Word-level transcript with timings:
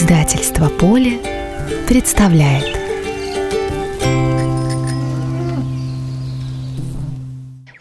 Издательство 0.00 0.70
Поле 0.70 1.18
представляет 1.86 2.79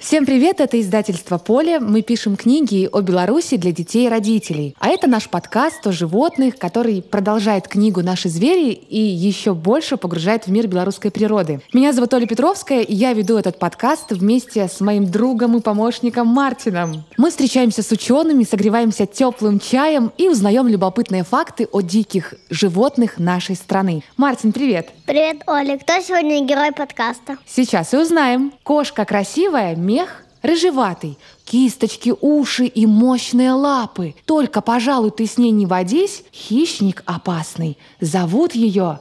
Всем 0.09 0.25
привет, 0.25 0.59
это 0.59 0.81
издательство 0.81 1.37
«Поле». 1.37 1.79
Мы 1.79 2.01
пишем 2.01 2.35
книги 2.35 2.89
о 2.91 3.01
Беларуси 3.01 3.57
для 3.57 3.71
детей 3.71 4.07
и 4.07 4.09
родителей. 4.09 4.75
А 4.79 4.89
это 4.89 5.05
наш 5.05 5.29
подкаст 5.29 5.85
о 5.85 5.91
животных, 5.91 6.57
который 6.57 7.03
продолжает 7.03 7.67
книгу 7.67 8.01
«Наши 8.01 8.27
звери» 8.27 8.71
и 8.71 8.99
еще 8.99 9.53
больше 9.53 9.97
погружает 9.97 10.47
в 10.47 10.51
мир 10.51 10.65
белорусской 10.65 11.11
природы. 11.11 11.61
Меня 11.73 11.93
зовут 11.93 12.11
Оля 12.15 12.25
Петровская, 12.25 12.81
и 12.81 12.95
я 12.95 13.13
веду 13.13 13.37
этот 13.37 13.59
подкаст 13.59 14.09
вместе 14.09 14.67
с 14.67 14.79
моим 14.79 15.05
другом 15.11 15.57
и 15.57 15.61
помощником 15.61 16.25
Мартином. 16.25 17.03
Мы 17.17 17.29
встречаемся 17.29 17.83
с 17.83 17.91
учеными, 17.91 18.43
согреваемся 18.45 19.05
теплым 19.05 19.59
чаем 19.59 20.11
и 20.17 20.27
узнаем 20.27 20.67
любопытные 20.67 21.23
факты 21.23 21.67
о 21.71 21.81
диких 21.81 22.33
животных 22.49 23.19
нашей 23.19 23.55
страны. 23.55 24.03
Мартин, 24.17 24.53
привет! 24.53 24.89
Привет, 25.05 25.41
Оля. 25.47 25.77
Кто 25.77 25.99
сегодня 26.01 26.45
герой 26.45 26.71
подкаста? 26.71 27.37
Сейчас 27.47 27.95
и 27.95 27.97
узнаем. 27.97 28.53
Кошка 28.61 29.05
красивая, 29.05 29.75
мех 29.99 30.23
рыжеватый, 30.41 31.17
кисточки, 31.43 32.13
уши 32.21 32.65
и 32.65 32.85
мощные 32.85 33.51
лапы. 33.51 34.15
Только, 34.25 34.61
пожалуй, 34.61 35.11
ты 35.11 35.25
с 35.25 35.37
ней 35.37 35.51
не 35.51 35.65
водись, 35.65 36.23
хищник 36.31 37.03
опасный. 37.05 37.77
Зовут 37.99 38.55
ее 38.55 38.99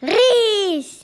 Рысь! 0.00 0.41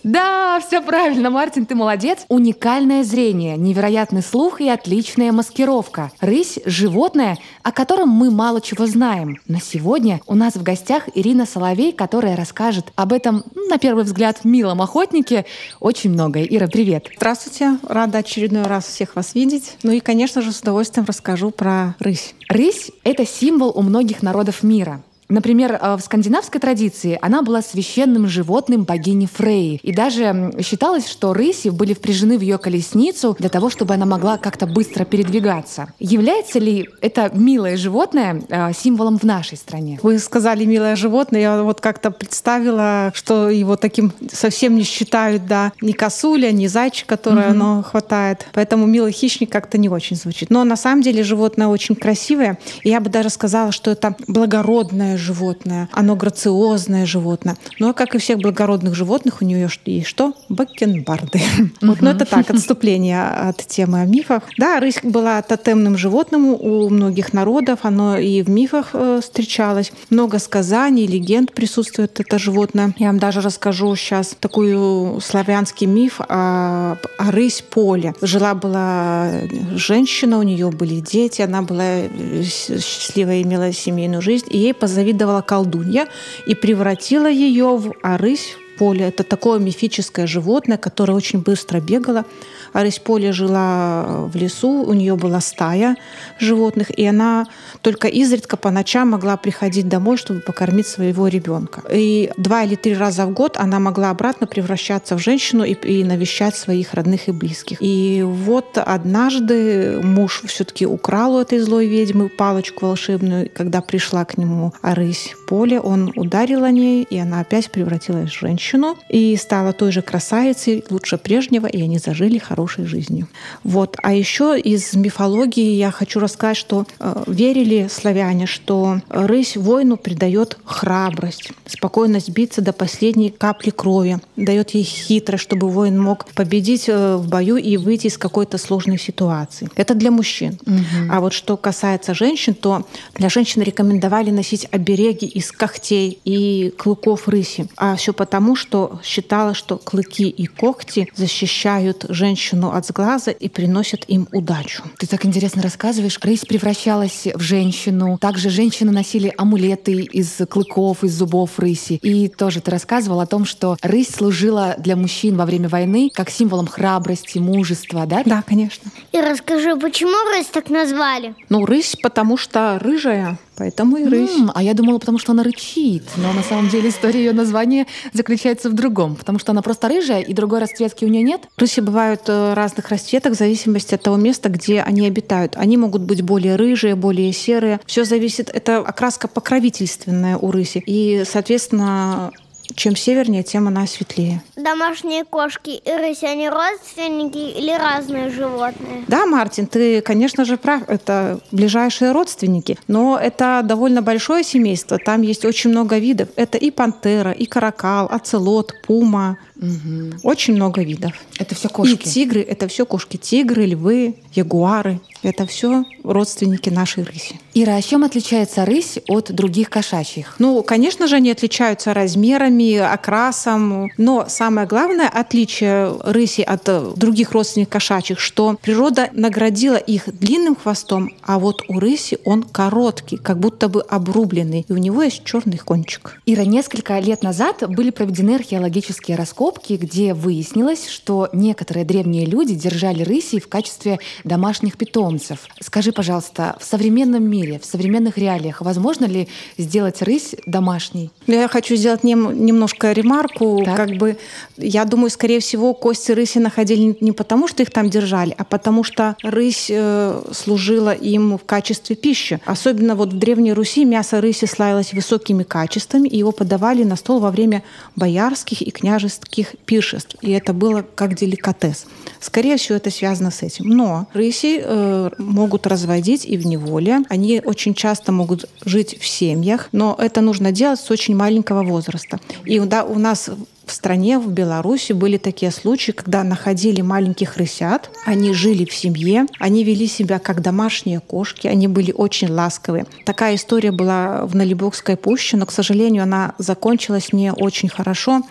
Да, 0.08 0.58
все 0.66 0.80
правильно, 0.80 1.28
Мартин, 1.28 1.66
ты 1.66 1.74
молодец. 1.74 2.24
Уникальное 2.28 3.04
зрение, 3.04 3.58
невероятный 3.58 4.22
слух 4.22 4.62
и 4.62 4.68
отличная 4.70 5.32
маскировка. 5.32 6.10
Рысь– 6.20 6.58
животное, 6.64 7.36
о 7.62 7.72
котором 7.72 8.08
мы 8.08 8.30
мало 8.30 8.62
чего 8.62 8.86
знаем. 8.86 9.36
Но 9.48 9.58
сегодня 9.60 10.22
у 10.26 10.34
нас 10.34 10.54
в 10.54 10.62
гостях 10.62 11.10
Ирина 11.14 11.44
Соловей, 11.44 11.92
которая 11.92 12.36
расскажет 12.36 12.86
об 12.96 13.12
этом, 13.12 13.44
на 13.68 13.76
первый 13.76 14.04
взгляд, 14.04 14.46
милом 14.46 14.80
охотнике 14.80 15.44
очень 15.78 16.08
многое. 16.08 16.44
Ира, 16.44 16.68
привет. 16.68 17.10
Здравствуйте, 17.14 17.78
рада 17.86 18.18
очередной 18.18 18.62
раз 18.62 18.86
всех 18.86 19.14
вас 19.14 19.34
видеть. 19.34 19.76
Ну 19.82 19.92
и, 19.92 20.00
конечно 20.00 20.40
же, 20.40 20.52
с 20.52 20.60
удовольствием 20.60 21.04
расскажу 21.06 21.50
про 21.50 21.96
рысь. 21.98 22.34
Рысь– 22.48 22.92
это 23.04 23.26
символ 23.26 23.72
у 23.74 23.82
многих 23.82 24.22
народов 24.22 24.62
мира. 24.62 25.02
Например, 25.28 25.78
э, 25.80 25.96
в 25.96 26.00
скандинавской 26.00 26.60
традиции 26.60 27.18
она 27.20 27.42
была 27.42 27.62
священным 27.62 28.28
животным 28.28 28.84
богини 28.84 29.26
Фреи. 29.26 29.78
И 29.82 29.92
даже 29.92 30.52
считалось, 30.62 31.06
что 31.06 31.34
рыси 31.34 31.68
были 31.68 31.92
впряжены 31.92 32.38
в 32.38 32.40
ее 32.40 32.58
колесницу 32.58 33.36
для 33.38 33.48
того, 33.48 33.68
чтобы 33.68 33.94
она 33.94 34.06
могла 34.06 34.38
как-то 34.38 34.66
быстро 34.66 35.04
передвигаться. 35.04 35.92
Является 35.98 36.58
ли 36.58 36.88
это 37.00 37.30
милое 37.34 37.76
животное 37.76 38.42
э, 38.48 38.72
символом 38.72 39.18
в 39.18 39.24
нашей 39.24 39.58
стране? 39.58 39.98
Вы 40.02 40.18
сказали 40.18 40.64
«милое 40.64 40.96
животное», 40.96 41.40
я 41.40 41.62
вот 41.62 41.80
как-то 41.80 42.10
представила, 42.10 43.12
что 43.14 43.50
его 43.50 43.76
таким 43.76 44.12
совсем 44.32 44.76
не 44.76 44.82
считают, 44.82 45.46
да, 45.46 45.72
ни 45.82 45.92
косуля, 45.92 46.50
ни 46.52 46.66
зайчик, 46.66 47.06
которое 47.06 47.46
угу. 47.46 47.50
оно 47.50 47.82
хватает. 47.82 48.46
Поэтому 48.54 48.86
«милый 48.86 49.12
хищник» 49.12 49.52
как-то 49.52 49.76
не 49.76 49.88
очень 49.88 50.16
звучит. 50.16 50.48
Но 50.50 50.64
на 50.64 50.76
самом 50.76 51.02
деле 51.02 51.22
животное 51.22 51.66
очень 51.66 51.94
красивое. 51.94 52.58
И 52.82 52.88
я 52.88 53.00
бы 53.00 53.10
даже 53.10 53.28
сказала, 53.28 53.72
что 53.72 53.90
это 53.90 54.16
благородное 54.26 55.17
животное, 55.18 55.88
оно 55.92 56.16
грациозное 56.16 57.06
животное. 57.06 57.56
Но, 57.78 57.92
как 57.92 58.14
и 58.14 58.18
всех 58.18 58.38
благородных 58.38 58.94
животных, 58.94 59.38
у 59.40 59.44
нее 59.44 59.68
есть 59.84 60.06
что? 60.06 60.34
Бакенбарды. 60.48 61.40
Вот, 61.80 62.00
но 62.00 62.10
это 62.10 62.24
так, 62.24 62.50
отступление 62.50 63.22
от 63.22 63.66
темы 63.66 64.00
о 64.00 64.04
мифах. 64.04 64.42
Да, 64.58 64.80
рысь 64.80 64.98
была 65.02 65.40
тотемным 65.42 65.96
животным 65.96 66.48
у 66.48 66.88
многих 66.88 67.32
народов, 67.32 67.80
оно 67.82 68.18
и 68.18 68.42
в 68.42 68.50
мифах 68.50 68.90
э, 68.92 69.20
встречалось. 69.22 69.92
Много 70.10 70.38
сказаний, 70.38 71.06
легенд 71.06 71.52
присутствует 71.52 72.20
это 72.20 72.38
животное. 72.38 72.94
Я 72.98 73.08
вам 73.08 73.18
даже 73.18 73.40
расскажу 73.40 73.94
сейчас 73.96 74.36
такой 74.38 75.20
славянский 75.20 75.86
миф 75.86 76.20
о, 76.20 76.96
о 77.18 77.30
рысь 77.30 77.62
поле. 77.62 78.14
Жила-была 78.20 79.30
женщина, 79.74 80.38
у 80.38 80.42
нее 80.42 80.70
были 80.70 81.00
дети, 81.00 81.42
она 81.42 81.62
была 81.62 82.02
счастливая, 82.42 83.42
имела 83.42 83.72
семейную 83.72 84.22
жизнь, 84.22 84.46
и 84.50 84.58
ей 84.58 84.74
позавидовали 84.74 85.07
позавидовала 85.08 85.42
колдунья 85.42 86.08
и 86.46 86.54
превратила 86.54 87.28
ее 87.28 87.76
в 87.76 87.94
арысь 88.02 88.56
поле. 88.78 89.08
Это 89.08 89.24
такое 89.24 89.58
мифическое 89.58 90.26
животное, 90.26 90.78
которое 90.78 91.14
очень 91.14 91.40
быстро 91.40 91.80
бегало. 91.80 92.24
Арысь 92.72 92.98
поле 92.98 93.32
жила 93.32 94.26
в 94.32 94.36
лесу, 94.36 94.68
у 94.68 94.92
нее 94.92 95.16
была 95.16 95.40
стая 95.40 95.96
животных, 96.38 96.90
и 96.98 97.04
она 97.06 97.46
только 97.82 98.08
изредка 98.08 98.56
по 98.56 98.70
ночам 98.70 99.10
могла 99.10 99.36
приходить 99.36 99.88
домой, 99.88 100.16
чтобы 100.16 100.40
покормить 100.40 100.86
своего 100.86 101.28
ребенка. 101.28 101.82
И 101.90 102.30
два 102.36 102.64
или 102.64 102.76
три 102.76 102.94
раза 102.94 103.26
в 103.26 103.32
год 103.32 103.56
она 103.56 103.78
могла 103.80 104.10
обратно 104.10 104.46
превращаться 104.46 105.16
в 105.16 105.18
женщину 105.18 105.64
и, 105.64 105.72
и 105.72 106.04
навещать 106.04 106.56
своих 106.56 106.94
родных 106.94 107.28
и 107.28 107.32
близких. 107.32 107.78
И 107.80 108.22
вот 108.22 108.78
однажды 108.78 110.00
муж 110.02 110.42
все-таки 110.46 110.86
украл 110.86 111.34
у 111.34 111.40
этой 111.40 111.58
злой 111.58 111.86
ведьмы 111.86 112.28
палочку 112.28 112.86
волшебную, 112.86 113.50
когда 113.54 113.80
пришла 113.80 114.24
к 114.24 114.38
нему 114.38 114.72
Арысь 114.82 115.34
поле, 115.48 115.80
он 115.80 116.12
ударил 116.16 116.64
о 116.64 116.70
ней, 116.70 117.06
и 117.10 117.18
она 117.18 117.40
опять 117.40 117.70
превратилась 117.70 118.30
в 118.30 118.40
женщину 118.40 118.67
и 119.08 119.36
стала 119.36 119.72
той 119.72 119.92
же 119.92 120.02
красавицей, 120.02 120.84
лучше 120.90 121.18
прежнего, 121.18 121.66
и 121.66 121.82
они 121.82 121.98
зажили 121.98 122.38
хорошей 122.38 122.86
жизнью. 122.86 123.28
Вот. 123.64 123.96
А 124.02 124.12
еще 124.12 124.58
из 124.58 124.94
мифологии 124.94 125.72
я 125.72 125.90
хочу 125.90 126.20
рассказать, 126.20 126.56
что 126.56 126.86
э, 126.98 127.24
верили 127.26 127.58
верили 127.58 127.88
славяне, 127.88 128.46
что 128.46 129.00
рысь 129.08 129.56
воину 129.56 129.96
придает 129.96 130.58
храбрость, 130.64 131.50
спокойность 131.66 132.30
биться 132.30 132.60
до 132.60 132.72
последней 132.72 133.30
капли 133.30 133.70
крови, 133.70 134.18
дает 134.36 134.70
ей 134.70 134.84
хитрость, 134.84 135.44
чтобы 135.44 135.68
воин 135.68 135.98
мог 136.00 136.26
победить 136.34 136.88
э, 136.88 137.16
в 137.16 137.28
бою 137.28 137.56
и 137.56 137.76
выйти 137.76 138.06
из 138.06 138.18
какой-то 138.18 138.58
сложной 138.58 138.98
ситуации. 138.98 139.68
Это 139.76 139.94
для 139.94 140.10
мужчин. 140.10 140.58
Угу. 140.66 141.10
А 141.10 141.20
вот 141.20 141.32
что 141.32 141.56
касается 141.56 142.14
женщин, 142.14 142.54
то 142.54 142.86
для 143.14 143.28
женщин 143.28 143.62
рекомендовали 143.62 144.30
носить 144.30 144.68
обереги 144.70 145.26
из 145.26 145.52
когтей 145.52 146.18
и 146.24 146.72
клыков 146.76 147.28
рыси. 147.28 147.68
А 147.76 147.96
все 147.96 148.12
потому, 148.12 148.56
что 148.58 149.00
считалось, 149.02 149.56
что 149.56 149.78
клыки 149.78 150.28
и 150.28 150.46
когти 150.46 151.08
защищают 151.14 152.06
женщину 152.08 152.72
от 152.72 152.86
сглаза 152.86 153.30
и 153.30 153.48
приносят 153.48 154.04
им 154.08 154.28
удачу. 154.32 154.82
Ты 154.98 155.06
так 155.06 155.24
интересно 155.24 155.62
рассказываешь. 155.62 156.18
Рысь 156.22 156.44
превращалась 156.44 157.26
в 157.34 157.40
женщину 157.40 157.68
женщину. 157.68 158.18
Также 158.18 158.50
женщины 158.50 158.92
носили 158.92 159.32
амулеты 159.36 160.02
из 160.02 160.40
клыков, 160.48 161.04
из 161.04 161.14
зубов 161.14 161.58
рыси. 161.58 161.94
И 162.02 162.28
тоже 162.28 162.60
ты 162.60 162.70
рассказывал 162.70 163.20
о 163.20 163.26
том, 163.26 163.44
что 163.44 163.76
рысь 163.82 164.10
служила 164.10 164.74
для 164.78 164.96
мужчин 164.96 165.36
во 165.36 165.46
время 165.46 165.68
войны 165.68 166.10
как 166.12 166.30
символом 166.30 166.66
храбрости, 166.66 167.38
мужества, 167.38 168.06
да? 168.06 168.22
Да, 168.24 168.42
конечно. 168.42 168.90
И 169.12 169.20
расскажи, 169.20 169.76
почему 169.76 170.16
рысь 170.32 170.46
так 170.46 170.70
назвали? 170.70 171.34
Ну, 171.48 171.66
рысь, 171.66 171.96
потому 172.02 172.36
что 172.36 172.78
рыжая. 172.80 173.38
Поэтому 173.58 173.96
и 173.96 174.04
рысь. 174.04 174.38
Mm, 174.38 174.52
а 174.54 174.62
я 174.62 174.72
думала, 174.72 174.98
потому 174.98 175.18
что 175.18 175.32
она 175.32 175.42
рычит. 175.42 176.04
Но 176.16 176.32
на 176.32 176.44
самом 176.44 176.68
деле 176.68 176.90
история 176.90 177.24
ее 177.24 177.32
названия 177.32 177.86
заключается 178.12 178.70
в 178.70 178.72
другом. 178.72 179.16
Потому 179.16 179.40
что 179.40 179.50
она 179.50 179.62
просто 179.62 179.88
рыжая, 179.88 180.22
и 180.22 180.32
другой 180.32 180.60
расцветки 180.60 181.04
у 181.04 181.08
нее 181.08 181.24
нет. 181.24 181.42
Рыси 181.56 181.80
бывают 181.80 182.22
э, 182.28 182.54
разных 182.54 182.90
расцветок 182.90 183.32
в 183.32 183.36
зависимости 183.36 183.96
от 183.96 184.02
того 184.02 184.16
места, 184.16 184.48
где 184.48 184.80
они 184.80 185.06
обитают. 185.06 185.54
Они 185.56 185.76
могут 185.76 186.02
быть 186.02 186.22
более 186.22 186.54
рыжие, 186.54 186.94
более 186.94 187.32
серые. 187.32 187.80
Все 187.84 188.04
зависит. 188.04 188.48
Это 188.48 188.78
окраска 188.78 189.26
покровительственная 189.26 190.36
у 190.36 190.52
рыси. 190.52 190.82
И, 190.86 191.24
соответственно, 191.28 192.30
чем 192.74 192.96
севернее, 192.96 193.42
тем 193.42 193.68
она 193.68 193.86
светлее. 193.86 194.42
Домашние 194.56 195.24
кошки 195.24 195.70
и 195.70 195.92
рыси, 195.92 196.24
они 196.24 196.48
родственники 196.48 197.38
или 197.38 197.72
разные 197.72 198.30
животные? 198.30 199.04
Да, 199.08 199.26
Мартин, 199.26 199.66
ты, 199.66 200.00
конечно 200.00 200.44
же, 200.44 200.56
прав. 200.56 200.82
Это 200.88 201.40
ближайшие 201.50 202.12
родственники. 202.12 202.78
Но 202.88 203.18
это 203.18 203.62
довольно 203.64 204.02
большое 204.02 204.44
семейство. 204.44 204.98
Там 204.98 205.22
есть 205.22 205.44
очень 205.44 205.70
много 205.70 205.98
видов. 205.98 206.28
Это 206.36 206.58
и 206.58 206.70
пантера, 206.70 207.32
и 207.32 207.46
каракал, 207.46 208.06
оцелот, 208.10 208.72
пума. 208.86 209.38
Угу. 209.58 210.20
Очень 210.22 210.54
много 210.54 210.82
видов. 210.82 211.12
Это 211.38 211.54
все 211.54 211.68
кошки. 211.68 212.06
И 212.06 212.10
тигры, 212.10 212.40
это 212.40 212.68
все 212.68 212.86
кошки. 212.86 213.16
Тигры, 213.16 213.66
львы, 213.66 214.14
ягуары. 214.34 215.00
Это 215.22 215.46
все 215.46 215.84
родственники 216.04 216.68
нашей 216.68 217.02
рыси. 217.02 217.40
Ира, 217.54 217.74
а 217.74 217.82
чем 217.82 218.04
отличается 218.04 218.64
рысь 218.64 218.98
от 219.08 219.32
других 219.32 219.68
кошачьих? 219.68 220.36
Ну, 220.38 220.62
конечно 220.62 221.08
же, 221.08 221.16
они 221.16 221.32
отличаются 221.32 221.92
размерами, 221.92 222.76
окрасом. 222.76 223.90
Но 223.96 224.26
самое 224.28 224.68
главное 224.68 225.08
отличие 225.08 225.92
рыси 226.04 226.42
от 226.42 226.96
других 226.96 227.32
родственников 227.32 227.72
кошачьих, 227.72 228.20
что 228.20 228.56
природа 228.62 229.10
наградила 229.12 229.76
их 229.76 230.04
длинным 230.06 230.54
хвостом, 230.54 231.10
а 231.22 231.38
вот 231.38 231.62
у 231.68 231.80
рыси 231.80 232.18
он 232.24 232.44
короткий, 232.44 233.16
как 233.16 233.40
будто 233.40 233.68
бы 233.68 233.82
обрубленный. 233.82 234.64
И 234.68 234.72
у 234.72 234.76
него 234.76 235.02
есть 235.02 235.24
черный 235.24 235.58
кончик. 235.58 236.20
Ира, 236.26 236.44
несколько 236.44 236.98
лет 237.00 237.22
назад 237.24 237.64
были 237.68 237.90
проведены 237.90 238.36
археологические 238.36 239.16
раскопки 239.16 239.47
раскопки, 239.48 239.74
где 239.74 240.14
выяснилось, 240.14 240.88
что 240.88 241.28
некоторые 241.32 241.84
древние 241.84 242.26
люди 242.26 242.54
держали 242.54 243.02
рысей 243.02 243.40
в 243.40 243.48
качестве 243.48 243.98
домашних 244.24 244.76
питомцев. 244.76 245.40
Скажи, 245.60 245.92
пожалуйста, 245.92 246.56
в 246.60 246.64
современном 246.64 247.24
мире, 247.28 247.58
в 247.58 247.64
современных 247.64 248.18
реалиях, 248.18 248.60
возможно 248.60 249.06
ли 249.06 249.28
сделать 249.56 250.02
рысь 250.02 250.34
домашней? 250.46 251.10
Я 251.26 251.48
хочу 251.48 251.76
сделать 251.76 252.04
нем, 252.04 252.44
немножко 252.44 252.92
ремарку. 252.92 253.62
Так. 253.64 253.76
Как 253.76 253.90
бы, 253.96 254.18
я 254.58 254.84
думаю, 254.84 255.10
скорее 255.10 255.40
всего, 255.40 255.72
кости 255.72 256.12
рыси 256.12 256.38
находили 256.38 256.96
не 257.00 257.12
потому, 257.12 257.48
что 257.48 257.62
их 257.62 257.70
там 257.70 257.88
держали, 257.88 258.34
а 258.36 258.44
потому 258.44 258.84
что 258.84 259.16
рысь 259.22 259.68
э, 259.70 260.22
служила 260.32 260.92
им 260.92 261.38
в 261.38 261.44
качестве 261.44 261.96
пищи. 261.96 262.40
Особенно 262.44 262.94
вот 262.94 263.12
в 263.12 263.18
Древней 263.18 263.52
Руси 263.54 263.84
мясо 263.84 264.20
рыси 264.20 264.44
славилось 264.44 264.92
высокими 264.92 265.42
качествами, 265.42 266.08
и 266.08 266.18
его 266.18 266.32
подавали 266.32 266.84
на 266.84 266.96
стол 266.96 267.20
во 267.20 267.30
время 267.30 267.62
боярских 267.96 268.62
и 268.62 268.70
княжеских 268.70 269.37
пиршеств. 269.64 270.16
И 270.20 270.30
это 270.30 270.52
было 270.52 270.84
как 270.94 271.14
деликатес. 271.14 271.86
Скорее 272.20 272.56
всего, 272.56 272.76
это 272.76 272.90
связано 272.90 273.30
с 273.30 273.42
этим. 273.42 273.68
Но 273.68 274.06
рыси 274.12 274.60
э, 274.62 275.10
могут 275.18 275.66
разводить 275.66 276.24
и 276.24 276.36
в 276.36 276.46
неволе. 276.46 277.00
Они 277.08 277.40
очень 277.44 277.74
часто 277.74 278.12
могут 278.12 278.48
жить 278.64 278.98
в 279.00 279.06
семьях, 279.06 279.68
но 279.72 279.96
это 279.98 280.20
нужно 280.20 280.52
делать 280.52 280.80
с 280.80 280.90
очень 280.90 281.16
маленького 281.16 281.62
возраста. 281.62 282.18
И 282.44 282.58
да, 282.60 282.84
у 282.84 282.98
нас 282.98 283.30
в 283.68 283.72
стране, 283.72 284.18
в 284.18 284.30
Беларуси 284.30 284.92
были 284.92 285.18
такие 285.18 285.52
случаи, 285.52 285.92
когда 285.92 286.24
находили 286.24 286.80
маленьких 286.80 287.36
рысят, 287.36 287.90
они 288.06 288.32
жили 288.32 288.64
в 288.64 288.74
семье, 288.74 289.26
они 289.38 289.62
вели 289.62 289.86
себя 289.86 290.18
как 290.18 290.40
домашние 290.40 291.00
кошки, 291.00 291.46
они 291.46 291.68
были 291.68 291.92
очень 291.92 292.30
ласковые. 292.30 292.86
Такая 293.04 293.34
история 293.34 293.70
была 293.70 294.24
в 294.24 294.34
Налибокской 294.34 294.96
пуще, 294.96 295.36
но, 295.36 295.46
к 295.46 295.52
сожалению, 295.52 296.02
она 296.02 296.34
закончилась 296.38 297.12
не 297.12 297.32
очень 297.32 297.68
хорошо 297.68 298.22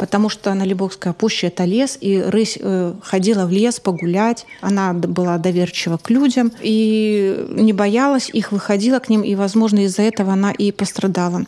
потому 0.00 0.30
что 0.30 0.54
Налибокская 0.54 1.12
пуща— 1.12 1.46
это 1.48 1.66
лес, 1.66 1.98
и 2.00 2.18
рысь 2.18 2.56
э, 2.58 2.94
ходила 3.02 3.44
в 3.44 3.50
лес 3.50 3.80
погулять, 3.80 4.46
она 4.62 4.94
была 4.94 5.36
доверчива 5.36 5.98
к 5.98 6.08
людям 6.08 6.52
и 6.62 7.46
не 7.50 7.74
боялась 7.74 8.30
их, 8.32 8.50
выходила 8.50 8.98
к 8.98 9.10
ним, 9.10 9.20
и, 9.20 9.34
возможно, 9.34 9.80
из-за 9.80 10.02
этого 10.02 10.32
она 10.32 10.52
и 10.52 10.72
пострадала. 10.72 11.44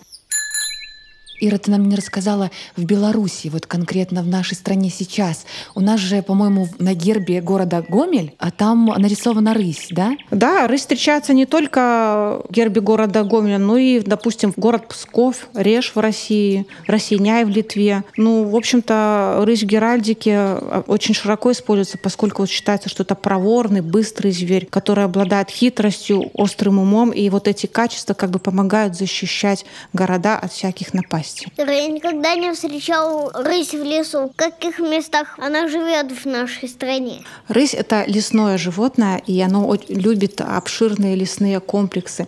Ира, 1.44 1.58
ты 1.58 1.72
нам 1.72 1.88
не 1.88 1.96
рассказала 1.96 2.52
в 2.76 2.84
Беларуси, 2.84 3.48
вот 3.48 3.66
конкретно 3.66 4.22
в 4.22 4.28
нашей 4.28 4.54
стране 4.54 4.90
сейчас. 4.90 5.44
У 5.74 5.80
нас 5.80 5.98
же, 5.98 6.22
по-моему, 6.22 6.68
на 6.78 6.94
гербе 6.94 7.40
города 7.40 7.84
Гомель, 7.86 8.32
а 8.38 8.52
там 8.52 8.86
нарисована 8.96 9.52
рысь, 9.52 9.88
да? 9.90 10.12
Да, 10.30 10.68
рысь 10.68 10.82
встречается 10.82 11.34
не 11.34 11.44
только 11.44 12.42
в 12.48 12.52
гербе 12.52 12.80
города 12.80 13.24
Гомеля, 13.24 13.58
но 13.58 13.76
и, 13.76 13.98
допустим, 13.98 14.52
в 14.52 14.58
город 14.58 14.86
Псков, 14.86 15.48
Реж 15.52 15.92
в 15.96 15.98
России, 15.98 16.64
Росиняй 16.86 17.44
в 17.44 17.48
Литве. 17.48 18.04
Ну, 18.16 18.44
в 18.44 18.54
общем-то, 18.54 19.42
рысь 19.44 19.64
в 19.64 19.66
Геральдике 19.66 20.34
а, 20.36 20.84
очень 20.86 21.12
широко 21.12 21.50
используется, 21.50 21.98
поскольку 21.98 22.46
считается, 22.46 22.88
что 22.88 23.02
это 23.02 23.16
проворный, 23.16 23.80
быстрый 23.80 24.30
зверь, 24.30 24.68
который 24.70 25.02
обладает 25.02 25.50
хитростью, 25.50 26.30
острым 26.34 26.78
умом, 26.78 27.10
и 27.10 27.28
вот 27.30 27.48
эти 27.48 27.66
качества 27.66 28.14
как 28.14 28.30
бы 28.30 28.38
помогают 28.38 28.94
защищать 28.94 29.66
города 29.92 30.38
от 30.38 30.52
всяких 30.52 30.94
напастей 30.94 31.31
месте. 31.32 31.50
Я 31.56 31.86
никогда 31.86 32.34
не 32.34 32.52
встречал 32.52 33.30
рысь 33.34 33.72
в 33.72 33.82
лесу. 33.82 34.30
В 34.32 34.36
каких 34.36 34.78
местах 34.78 35.38
она 35.38 35.68
живет 35.68 36.12
в 36.12 36.26
нашей 36.26 36.68
стране? 36.68 37.24
Рысь— 37.48 37.74
это 37.78 38.04
лесное 38.06 38.58
животное, 38.58 39.22
и 39.26 39.40
оно 39.40 39.76
любит 39.88 40.40
обширные 40.40 41.16
лесные 41.16 41.60
комплексы. 41.60 42.26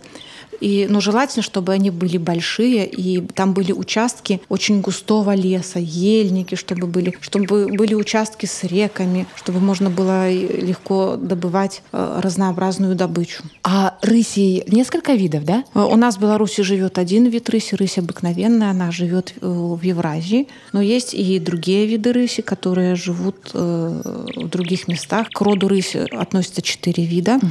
И, 0.61 0.87
ну, 0.89 1.01
желательно, 1.01 1.43
чтобы 1.43 1.73
они 1.73 1.89
были 1.89 2.17
большие, 2.17 2.85
и 2.85 3.21
там 3.21 3.53
были 3.53 3.71
участки 3.71 4.41
очень 4.49 4.81
густого 4.81 5.35
леса, 5.35 5.79
ельники, 5.79 6.55
чтобы 6.55 6.87
были, 6.87 7.17
чтобы 7.21 7.67
были 7.67 7.93
участки 7.93 8.45
с 8.45 8.63
реками, 8.63 9.27
чтобы 9.35 9.59
можно 9.59 9.89
было 9.89 10.31
легко 10.31 11.15
добывать 11.15 11.81
э, 11.91 12.19
разнообразную 12.21 12.95
добычу. 12.95 13.43
А 13.63 13.97
рысей 14.01 14.63
несколько 14.67 15.13
видов, 15.13 15.43
да? 15.45 15.63
Э, 15.73 15.81
у 15.81 15.95
нас 15.95 16.17
в 16.17 16.21
Беларуси 16.21 16.61
живет 16.61 16.97
один 16.97 17.25
вид 17.25 17.49
рыси, 17.49 17.75
рысь 17.75 17.97
обыкновенная, 17.97 18.71
она 18.71 18.91
живет 18.91 19.33
э, 19.41 19.47
в 19.47 19.81
Евразии, 19.81 20.47
но 20.73 20.81
есть 20.81 21.13
и 21.13 21.39
другие 21.39 21.85
виды 21.85 22.13
рыси, 22.13 22.41
которые 22.41 22.95
живут 22.95 23.35
в 23.53 24.47
других 24.49 24.87
местах. 24.87 25.29
К 25.29 25.41
роду 25.41 25.67
рыси 25.67 26.05
относятся 26.11 26.61
четыре 26.61 27.05
вида, 27.05 27.35
угу. 27.35 27.49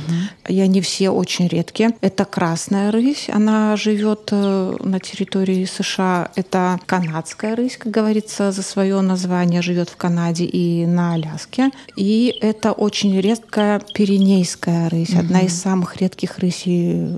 и 0.48 0.60
они 0.60 0.80
все 0.80 1.10
очень 1.10 1.48
редкие. 1.48 1.90
Это 2.00 2.24
красная 2.24 2.90
рысь, 2.94 3.28
она 3.28 3.76
живет 3.76 4.28
э, 4.32 4.76
на 4.80 5.00
территории 5.00 5.64
США. 5.64 6.30
Это 6.34 6.80
канадская 6.86 7.54
рысь, 7.56 7.76
как 7.76 7.92
говорится, 7.92 8.52
за 8.52 8.62
свое 8.62 9.00
название 9.00 9.62
живет 9.62 9.90
в 9.90 9.96
Канаде 9.96 10.44
и 10.44 10.86
на 10.86 11.14
Аляске. 11.14 11.70
И 11.96 12.36
это 12.40 12.72
очень 12.72 13.20
редкая 13.20 13.80
пиренейская 13.94 14.88
рысь, 14.88 15.10
угу. 15.10 15.20
одна 15.20 15.40
из 15.40 15.60
самых 15.60 15.96
редких 15.98 16.38
рысей 16.38 17.16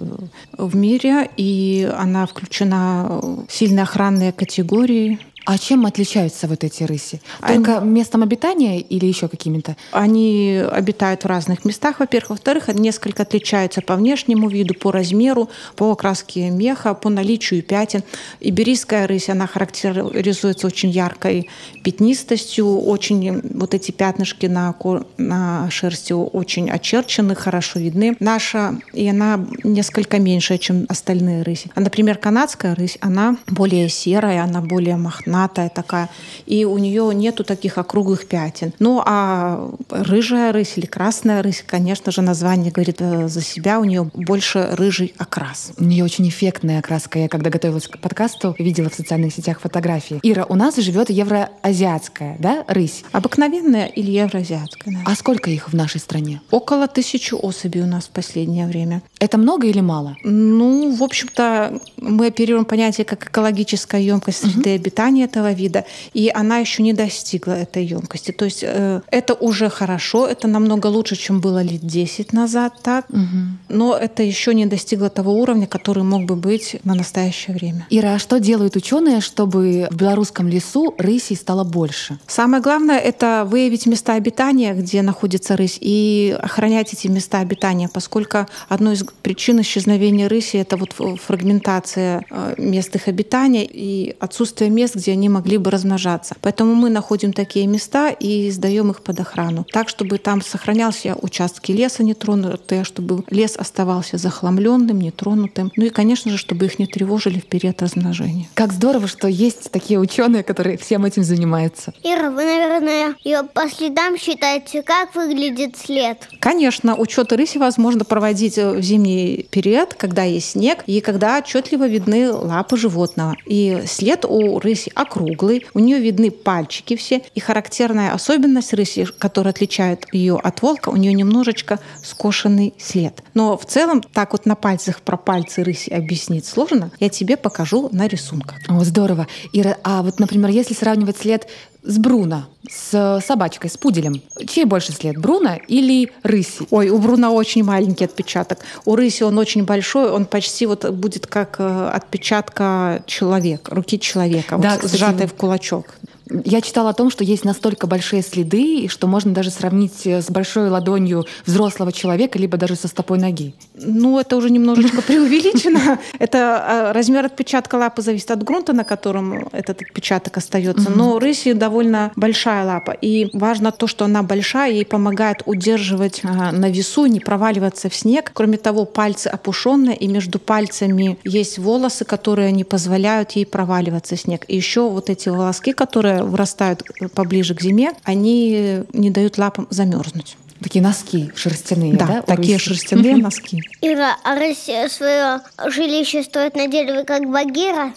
в 0.56 0.74
мире, 0.74 1.30
и 1.36 1.88
она 1.96 2.26
включена 2.26 3.20
в 3.20 3.46
сильно 3.48 3.82
охранные 3.82 4.32
категории 4.32 5.18
а 5.46 5.58
чем 5.58 5.86
отличаются 5.86 6.48
вот 6.48 6.64
эти 6.64 6.82
рыси? 6.82 7.20
Только 7.46 7.78
они... 7.78 7.90
местом 7.90 8.24
обитания 8.24 8.80
или 8.80 9.06
еще 9.06 9.28
какими-то? 9.28 9.76
Они 9.92 10.60
обитают 10.72 11.22
в 11.22 11.26
разных 11.26 11.64
местах, 11.64 12.00
во-первых. 12.00 12.30
Во-вторых, 12.30 12.66
несколько 12.74 13.22
отличаются 13.22 13.80
по 13.80 13.94
внешнему 13.94 14.48
виду, 14.48 14.74
по 14.74 14.90
размеру, 14.90 15.48
по 15.76 15.92
окраске 15.92 16.50
меха, 16.50 16.94
по 16.94 17.10
наличию 17.10 17.62
пятен. 17.62 18.02
Иберийская 18.40 19.06
рысь, 19.06 19.28
она 19.28 19.46
характеризуется 19.46 20.66
очень 20.66 20.90
яркой 20.90 21.48
пятнистостью, 21.84 22.80
очень 22.80 23.40
вот 23.56 23.72
эти 23.72 23.92
пятнышки 23.92 24.46
на, 24.46 24.74
на 25.16 25.70
шерсти 25.70 26.12
очень 26.12 26.68
очерчены, 26.70 27.36
хорошо 27.36 27.78
видны. 27.78 28.16
Наша, 28.18 28.80
и 28.92 29.08
она 29.08 29.46
несколько 29.62 30.18
меньше, 30.18 30.58
чем 30.58 30.86
остальные 30.88 31.42
рыси. 31.42 31.70
А, 31.76 31.80
например, 31.80 32.18
канадская 32.18 32.74
рысь, 32.74 32.98
она 33.00 33.36
более 33.46 33.88
серая, 33.88 34.42
она 34.42 34.60
более 34.60 34.96
мохнатая, 34.96 35.35
мохнатая 35.36 35.68
такая, 35.68 36.08
и 36.46 36.64
у 36.64 36.78
нее 36.78 37.14
нету 37.14 37.44
таких 37.44 37.78
округлых 37.78 38.26
пятен. 38.26 38.72
Ну 38.78 39.02
а 39.04 39.70
рыжая 39.90 40.52
рысь 40.52 40.74
или 40.76 40.86
красная 40.86 41.42
рысь, 41.42 41.62
конечно 41.66 42.12
же, 42.12 42.22
название 42.22 42.72
говорит 42.72 42.96
э, 43.00 43.28
за 43.28 43.42
себя, 43.42 43.78
у 43.80 43.84
нее 43.84 44.10
больше 44.14 44.68
рыжий 44.72 45.14
окрас. 45.18 45.72
У 45.78 45.84
нее 45.84 46.04
очень 46.04 46.28
эффектная 46.28 46.78
окраска. 46.78 47.18
Я 47.18 47.28
когда 47.28 47.50
готовилась 47.50 47.88
к 47.88 47.98
подкасту, 47.98 48.54
видела 48.58 48.88
в 48.88 48.94
социальных 48.94 49.34
сетях 49.34 49.60
фотографии. 49.60 50.20
Ира, 50.22 50.46
у 50.48 50.54
нас 50.54 50.76
живет 50.76 51.10
евроазиатская, 51.10 52.36
да, 52.38 52.64
рысь? 52.68 53.04
Обыкновенная 53.12 53.86
или 53.86 54.10
евроазиатская. 54.10 54.94
Да. 54.94 55.00
А 55.04 55.14
сколько 55.14 55.50
их 55.50 55.68
в 55.68 55.74
нашей 55.74 56.00
стране? 56.00 56.40
Около 56.50 56.88
тысячи 56.88 57.34
особей 57.34 57.82
у 57.82 57.86
нас 57.86 58.04
в 58.04 58.10
последнее 58.10 58.66
время. 58.66 59.02
Это 59.20 59.38
много 59.38 59.66
или 59.66 59.80
мало? 59.80 60.16
Ну, 60.24 60.94
в 60.94 61.02
общем-то, 61.02 61.80
мы 61.96 62.26
оперируем 62.26 62.64
понятие 62.64 63.04
как 63.04 63.28
экологическая 63.28 64.00
емкость 64.00 64.46
среды 64.46 64.70
угу. 64.70 64.76
обитания 64.76 65.25
этого 65.26 65.52
вида, 65.52 65.84
и 66.14 66.30
она 66.34 66.58
еще 66.58 66.82
не 66.82 66.92
достигла 66.92 67.52
этой 67.52 67.84
емкости. 67.84 68.32
То 68.32 68.44
есть 68.44 68.62
э, 68.62 69.00
это 69.10 69.34
уже 69.34 69.68
хорошо, 69.68 70.26
это 70.26 70.48
намного 70.48 70.86
лучше, 70.86 71.16
чем 71.16 71.40
было 71.40 71.62
лет 71.62 71.86
10 71.86 72.32
назад, 72.32 72.72
так? 72.82 73.06
Угу. 73.10 73.20
Но 73.68 73.96
это 73.96 74.22
еще 74.22 74.54
не 74.54 74.66
достигло 74.66 75.08
того 75.10 75.32
уровня, 75.32 75.66
который 75.66 76.02
мог 76.02 76.24
бы 76.24 76.36
быть 76.36 76.76
на 76.84 76.94
настоящее 76.94 77.54
время. 77.56 77.86
Ира, 77.90 78.14
а 78.14 78.18
что 78.18 78.38
делают 78.38 78.76
ученые, 78.76 79.20
чтобы 79.20 79.88
в 79.90 79.96
белорусском 79.96 80.48
лесу 80.48 80.94
рысей 80.98 81.36
стало 81.36 81.64
больше? 81.64 82.18
Самое 82.26 82.62
главное— 82.62 82.98
это 83.10 83.44
выявить 83.46 83.86
места 83.86 84.14
обитания, 84.14 84.74
где 84.74 85.02
находится 85.02 85.56
рысь, 85.56 85.78
и 85.80 86.36
охранять 86.40 86.92
эти 86.92 87.08
места 87.08 87.40
обитания, 87.40 87.88
поскольку 87.92 88.46
одной 88.68 88.94
из 88.94 89.04
причин 89.22 89.60
исчезновения 89.60 90.28
рыси— 90.28 90.56
это 90.58 90.76
вот 90.76 90.92
фрагментация 90.92 92.24
э, 92.30 92.54
мест 92.58 92.94
их 92.94 93.08
обитания 93.08 93.64
и 93.64 94.14
отсутствие 94.20 94.70
мест, 94.70 94.94
где 94.94 95.15
они 95.16 95.28
могли 95.28 95.56
бы 95.58 95.70
размножаться. 95.70 96.36
Поэтому 96.42 96.74
мы 96.74 96.90
находим 96.90 97.32
такие 97.32 97.66
места 97.66 98.10
и 98.10 98.50
сдаем 98.50 98.90
их 98.90 99.00
под 99.02 99.18
охрану, 99.20 99.64
так, 99.72 99.88
чтобы 99.88 100.18
там 100.18 100.42
сохранялся 100.42 101.16
участки 101.20 101.72
леса 101.72 102.02
нетронутые, 102.02 102.84
чтобы 102.84 103.24
лес 103.30 103.56
оставался 103.56 104.18
захламленным, 104.18 105.00
нетронутым. 105.00 105.72
Ну 105.76 105.86
и, 105.86 105.88
конечно 105.88 106.30
же, 106.30 106.36
чтобы 106.36 106.66
их 106.66 106.78
не 106.78 106.86
тревожили 106.86 107.40
в 107.40 107.46
период 107.46 107.82
размножения. 107.82 108.48
Как 108.54 108.72
здорово, 108.72 109.08
что 109.08 109.26
есть 109.26 109.70
такие 109.70 109.98
ученые, 109.98 110.42
которые 110.42 110.76
всем 110.76 111.04
этим 111.04 111.24
занимаются. 111.24 111.94
Ира, 112.02 112.30
вы, 112.30 112.44
наверное, 112.44 113.14
ее 113.24 113.42
по 113.42 113.68
следам 113.68 114.18
считаете, 114.18 114.82
как 114.82 115.14
выглядит 115.14 115.76
след? 115.76 116.28
Конечно, 116.40 116.94
учет 116.96 117.32
рыси 117.32 117.58
возможно 117.58 118.04
проводить 118.04 118.58
в 118.58 118.82
зимний 118.82 119.46
период, 119.50 119.94
когда 119.94 120.24
есть 120.24 120.50
снег 120.50 120.84
и 120.86 121.00
когда 121.00 121.38
отчетливо 121.38 121.88
видны 121.88 122.30
лапы 122.30 122.76
животного. 122.76 123.36
И 123.46 123.82
след 123.86 124.24
у 124.24 124.58
рыси 124.58 124.92
округлый, 124.96 125.66
у 125.74 125.78
нее 125.78 126.00
видны 126.00 126.30
пальчики 126.30 126.96
все, 126.96 127.22
и 127.34 127.40
характерная 127.40 128.12
особенность 128.12 128.72
рыси, 128.72 129.06
которая 129.18 129.52
отличает 129.52 130.06
ее 130.12 130.38
от 130.42 130.62
волка, 130.62 130.88
у 130.88 130.96
нее 130.96 131.12
немножечко 131.12 131.78
скошенный 132.02 132.74
след. 132.78 133.22
Но 133.34 133.56
в 133.56 133.66
целом 133.66 134.02
так 134.02 134.32
вот 134.32 134.46
на 134.46 134.56
пальцах 134.56 135.02
про 135.02 135.16
пальцы 135.16 135.62
рыси 135.62 135.90
объяснить 135.90 136.46
сложно. 136.46 136.90
Я 136.98 137.10
тебе 137.10 137.36
покажу 137.36 137.88
на 137.92 138.08
рисунках. 138.08 138.58
О, 138.68 138.82
здорово. 138.84 139.26
Ира, 139.52 139.76
а 139.84 140.02
вот, 140.02 140.18
например, 140.18 140.50
если 140.50 140.74
сравнивать 140.74 141.18
след 141.18 141.46
с 141.86 141.98
Бруно, 141.98 142.46
с 142.68 143.22
собачкой, 143.24 143.70
с 143.70 143.76
пуделем. 143.76 144.20
Чей 144.46 144.64
больше 144.64 144.92
след, 144.92 145.16
Бруно 145.16 145.58
или 145.68 146.12
рыси? 146.22 146.66
Ой, 146.70 146.90
у 146.90 146.98
Бруно 146.98 147.32
очень 147.32 147.64
маленький 147.64 148.04
отпечаток. 148.04 148.58
У 148.84 148.96
рыси 148.96 149.22
он 149.22 149.38
очень 149.38 149.64
большой, 149.64 150.10
он 150.10 150.26
почти 150.26 150.66
вот 150.66 150.88
будет 150.90 151.26
как 151.26 151.56
э, 151.58 151.90
отпечатка 151.94 153.02
человека, 153.06 153.74
руки 153.74 153.98
человека, 154.00 154.58
да, 154.58 154.70
вот, 154.70 154.80
кстати, 154.80 154.96
сжатой 154.96 155.26
в 155.26 155.34
кулачок. 155.34 155.94
Я 156.28 156.60
читала 156.60 156.90
о 156.90 156.92
том, 156.92 157.10
что 157.10 157.22
есть 157.22 157.44
настолько 157.44 157.86
большие 157.86 158.22
следы, 158.22 158.88
что 158.88 159.06
можно 159.06 159.32
даже 159.32 159.50
сравнить 159.50 160.06
э, 160.06 160.20
с 160.20 160.30
большой 160.30 160.68
ладонью 160.70 161.24
взрослого 161.44 161.92
человека, 161.92 162.38
либо 162.38 162.56
даже 162.56 162.74
со 162.74 162.88
стопой 162.88 163.18
ноги. 163.18 163.54
Ну, 163.74 164.18
это 164.18 164.36
уже 164.36 164.50
немножечко 164.50 165.02
преувеличено. 165.06 165.98
Это 166.18 166.88
а, 166.88 166.92
размер 166.92 167.26
отпечатка 167.26 167.76
лапы 167.76 168.02
зависит 168.02 168.30
от 168.30 168.42
грунта, 168.42 168.72
на 168.72 168.82
котором 168.82 169.48
этот 169.52 169.82
отпечаток 169.82 170.36
остается. 170.36 170.90
Но 170.90 171.18
рыси 171.20 171.52
довольно 171.52 172.10
большая 172.16 172.64
лапа. 172.64 172.90
И 172.90 173.30
важно 173.32 173.70
то, 173.70 173.86
что 173.86 174.04
она 174.04 174.22
большая, 174.22 174.72
ей 174.72 174.84
помогает 174.84 175.42
удерживать 175.46 176.22
а, 176.24 176.50
на 176.50 176.70
весу, 176.70 177.06
не 177.06 177.20
проваливаться 177.20 177.88
в 177.88 177.94
снег. 177.94 178.32
Кроме 178.34 178.58
того, 178.58 178.84
пальцы 178.84 179.28
опушенные, 179.28 179.96
и 179.96 180.08
между 180.08 180.40
пальцами 180.40 181.18
есть 181.22 181.58
волосы, 181.58 182.04
которые 182.04 182.50
не 182.50 182.64
позволяют 182.64 183.32
ей 183.32 183.46
проваливаться 183.46 184.16
в 184.16 184.20
снег. 184.20 184.44
И 184.48 184.56
еще 184.56 184.88
вот 184.88 185.08
эти 185.08 185.28
волоски, 185.28 185.72
которые 185.72 186.15
вырастают 186.24 186.82
поближе 187.14 187.54
к 187.54 187.62
зиме, 187.62 187.92
они 188.04 188.84
не 188.92 189.10
дают 189.10 189.38
лапам 189.38 189.66
замерзнуть. 189.70 190.36
Такие 190.60 190.82
носки 190.82 191.30
шерстяные, 191.34 191.94
да? 191.94 192.06
да 192.06 192.22
такие 192.22 192.58
шерстяные 192.58 193.16
носки. 193.16 193.62
Ира, 193.82 194.16
а 194.24 194.36
Россия 194.36 194.88
свое 194.88 195.40
жилище 195.68 196.22
строит 196.22 196.56
на 196.56 196.66
дереве, 196.66 197.04
как 197.04 197.28
Багира? 197.30 197.92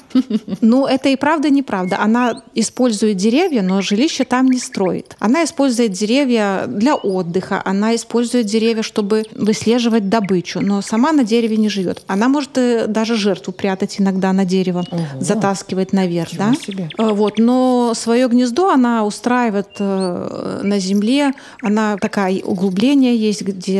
Ну, 0.61 0.85
это 0.85 1.09
и 1.09 1.15
правда 1.15 1.49
неправда. 1.49 1.99
Она 1.99 2.41
использует 2.53 3.17
деревья, 3.17 3.61
но 3.61 3.81
жилище 3.81 4.23
там 4.23 4.47
не 4.47 4.59
строит. 4.59 5.15
Она 5.19 5.43
использует 5.43 5.91
деревья 5.91 6.65
для 6.67 6.95
отдыха, 6.95 7.61
она 7.63 7.95
использует 7.95 8.45
деревья, 8.45 8.83
чтобы 8.83 9.23
выслеживать 9.33 10.09
добычу, 10.09 10.59
но 10.61 10.81
сама 10.81 11.11
на 11.11 11.23
дереве 11.23 11.57
не 11.57 11.69
живет. 11.69 12.03
Она 12.07 12.27
может 12.27 12.57
э, 12.57 12.87
даже 12.87 13.15
жертву 13.15 13.53
прятать 13.53 13.99
иногда 13.99 14.33
на 14.33 14.45
дерево, 14.45 14.85
Ого. 14.91 15.01
затаскивать 15.19 15.93
наверх, 15.93 16.31
Чего 16.31 16.43
да? 16.43 16.53
Себе. 16.55 16.89
Э, 16.97 17.09
вот, 17.09 17.37
но 17.37 17.93
свое 17.95 18.27
гнездо 18.27 18.69
она 18.69 19.05
устраивает 19.05 19.69
э, 19.79 20.61
на 20.63 20.79
земле. 20.79 21.33
Она 21.61 21.97
такая 21.97 22.41
углубление 22.50 23.15
есть, 23.15 23.44
где 23.44 23.79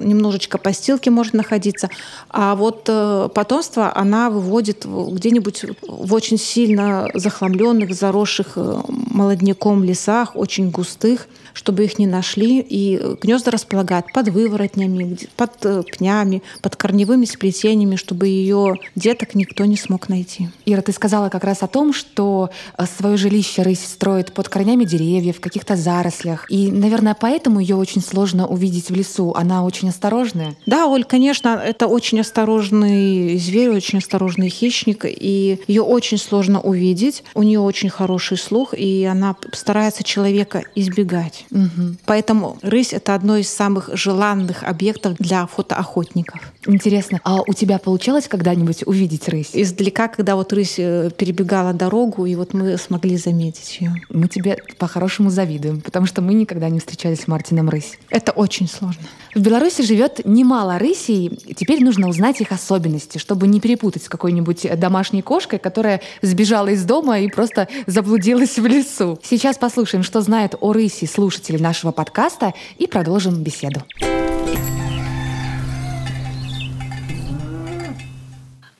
немножечко 0.00 0.58
постилки 0.58 1.08
может 1.08 1.34
находиться. 1.34 1.88
А 2.28 2.54
вот 2.54 2.84
э, 2.88 3.28
потомство 3.32 3.92
она 3.94 4.30
выводит 4.30 4.84
где-нибудь 4.84 5.64
в 5.82 6.12
очень 6.12 6.38
сильно 6.38 7.08
захламленных, 7.14 7.94
заросших 7.94 8.52
э, 8.56 8.80
молодняком 8.88 9.84
лесах, 9.84 10.34
очень 10.34 10.70
густых 10.70 11.28
чтобы 11.58 11.84
их 11.84 11.98
не 11.98 12.06
нашли. 12.06 12.60
И 12.60 13.00
гнезда 13.20 13.50
располагают 13.50 14.12
под 14.12 14.28
выворотнями, 14.28 15.18
под 15.36 15.52
э, 15.64 15.82
пнями, 15.82 16.40
под 16.62 16.76
корневыми 16.76 17.24
сплетениями, 17.24 17.96
чтобы 17.96 18.28
ее 18.28 18.76
деток 18.94 19.34
никто 19.34 19.64
не 19.64 19.76
смог 19.76 20.08
найти. 20.08 20.50
Ира, 20.66 20.82
ты 20.82 20.92
сказала 20.92 21.30
как 21.30 21.42
раз 21.42 21.64
о 21.64 21.66
том, 21.66 21.92
что 21.92 22.50
свое 22.96 23.16
жилище 23.16 23.62
рысь 23.62 23.84
строит 23.84 24.32
под 24.32 24.48
корнями 24.48 24.84
деревьев, 24.84 25.38
в 25.38 25.40
каких-то 25.40 25.74
зарослях. 25.74 26.48
И, 26.48 26.70
наверное, 26.70 27.16
поэтому 27.18 27.58
ее 27.58 27.74
очень 27.74 28.02
сложно 28.08 28.46
увидеть 28.46 28.90
в 28.90 28.94
лесу. 28.94 29.32
Она 29.34 29.64
очень 29.64 29.88
осторожная. 29.88 30.56
Да, 30.66 30.86
Оль, 30.86 31.04
конечно, 31.04 31.60
это 31.64 31.86
очень 31.86 32.20
осторожный 32.20 33.36
зверь, 33.38 33.70
очень 33.70 33.98
осторожный 33.98 34.48
хищник, 34.48 35.04
и 35.04 35.60
ее 35.66 35.82
очень 35.82 36.18
сложно 36.18 36.60
увидеть. 36.60 37.24
У 37.34 37.42
нее 37.42 37.60
очень 37.60 37.90
хороший 37.90 38.38
слух, 38.38 38.74
и 38.74 39.04
она 39.04 39.36
старается 39.52 40.02
человека 40.02 40.64
избегать. 40.74 41.46
Угу. 41.50 41.96
Поэтому 42.06 42.58
рысь— 42.62 42.92
это 42.92 43.14
одно 43.14 43.36
из 43.36 43.48
самых 43.48 43.90
желанных 43.92 44.62
объектов 44.62 45.16
для 45.18 45.46
фотоохотников. 45.46 46.40
Интересно, 46.66 47.20
а 47.24 47.42
у 47.46 47.52
тебя 47.52 47.78
получалось 47.78 48.28
когда-нибудь 48.28 48.86
увидеть 48.86 49.28
рысь? 49.28 49.50
Издалека, 49.52 50.08
когда 50.08 50.36
вот 50.36 50.52
рысь 50.52 50.76
э, 50.78 51.10
перебегала 51.16 51.72
дорогу, 51.72 52.26
и 52.26 52.34
вот 52.34 52.54
мы 52.54 52.76
смогли 52.78 53.16
заметить 53.16 53.78
ее. 53.80 53.94
Мы 54.10 54.28
тебе 54.28 54.58
по-хорошему 54.78 55.30
завидуем, 55.30 55.80
потому 55.80 56.06
что 56.06 56.22
мы 56.22 56.34
никогда 56.34 56.68
не 56.68 56.78
встречались 56.78 57.20
с 57.20 57.26
Мартином 57.26 57.68
рысь. 57.68 57.97
Это 58.10 58.32
очень 58.32 58.68
сложно. 58.68 59.02
В 59.34 59.40
Беларуси 59.40 59.82
живет 59.82 60.24
немало 60.24 60.78
рысей. 60.78 61.28
Теперь 61.54 61.84
нужно 61.84 62.08
узнать 62.08 62.40
их 62.40 62.52
особенности, 62.52 63.18
чтобы 63.18 63.46
не 63.46 63.60
перепутать 63.60 64.02
с 64.02 64.08
какой-нибудь 64.08 64.78
домашней 64.78 65.20
кошкой, 65.20 65.58
которая 65.58 66.00
сбежала 66.22 66.68
из 66.68 66.84
дома 66.84 67.20
и 67.20 67.28
просто 67.28 67.68
заблудилась 67.86 68.58
в 68.58 68.66
лесу. 68.66 69.18
Сейчас 69.22 69.58
послушаем, 69.58 70.02
что 70.02 70.22
знает 70.22 70.54
о 70.60 70.72
рыси 70.72 71.04
слушатели 71.04 71.58
нашего 71.58 71.92
подкаста 71.92 72.54
и 72.78 72.86
продолжим 72.86 73.42
беседу. 73.42 73.82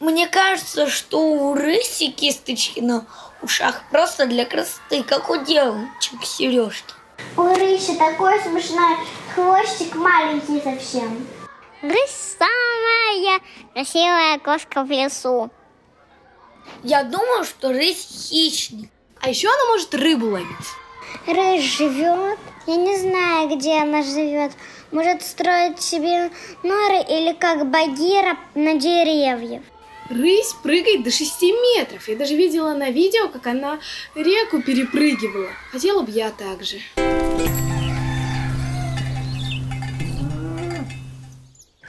Мне 0.00 0.26
кажется, 0.26 0.88
что 0.88 1.20
у 1.20 1.54
рыси 1.54 2.10
кисточки 2.10 2.80
на 2.80 3.04
ушах 3.42 3.84
просто 3.90 4.26
для 4.26 4.46
красоты, 4.46 5.02
как 5.02 5.28
у 5.28 5.44
девочек 5.44 6.24
сережки. 6.24 6.94
У 7.36 7.42
рыси 7.42 7.94
такой 7.96 8.40
смешной 8.40 8.96
хвостик 9.34 9.94
маленький 9.94 10.60
совсем. 10.60 11.26
Рысь 11.82 12.36
самая 12.38 13.40
красивая 13.72 14.38
кошка 14.40 14.82
в 14.82 14.90
лесу. 14.90 15.50
Я 16.82 17.04
думаю, 17.04 17.44
что 17.44 17.68
рысь 17.68 18.28
хищник. 18.28 18.90
А 19.20 19.28
еще 19.28 19.48
она 19.48 19.72
может 19.72 19.94
рыбу 19.94 20.30
ловить. 20.30 20.48
Рысь 21.26 21.62
живет. 21.62 22.38
Я 22.66 22.76
не 22.76 22.96
знаю, 22.98 23.56
где 23.56 23.82
она 23.82 24.02
живет. 24.02 24.52
Может 24.90 25.22
строить 25.22 25.80
себе 25.80 26.30
норы 26.62 27.04
или 27.08 27.32
как 27.34 27.70
Багира 27.70 28.36
на 28.54 28.74
деревьях. 28.74 29.62
Рысь 30.10 30.54
прыгает 30.62 31.02
до 31.02 31.10
6 31.10 31.42
метров. 31.76 32.08
Я 32.08 32.16
даже 32.16 32.34
видела 32.34 32.72
на 32.74 32.90
видео, 32.90 33.28
как 33.28 33.46
она 33.46 33.78
реку 34.14 34.62
перепрыгивала. 34.62 35.48
Хотела 35.70 36.02
бы 36.02 36.10
я 36.10 36.30
так 36.30 36.64
же. 36.64 36.78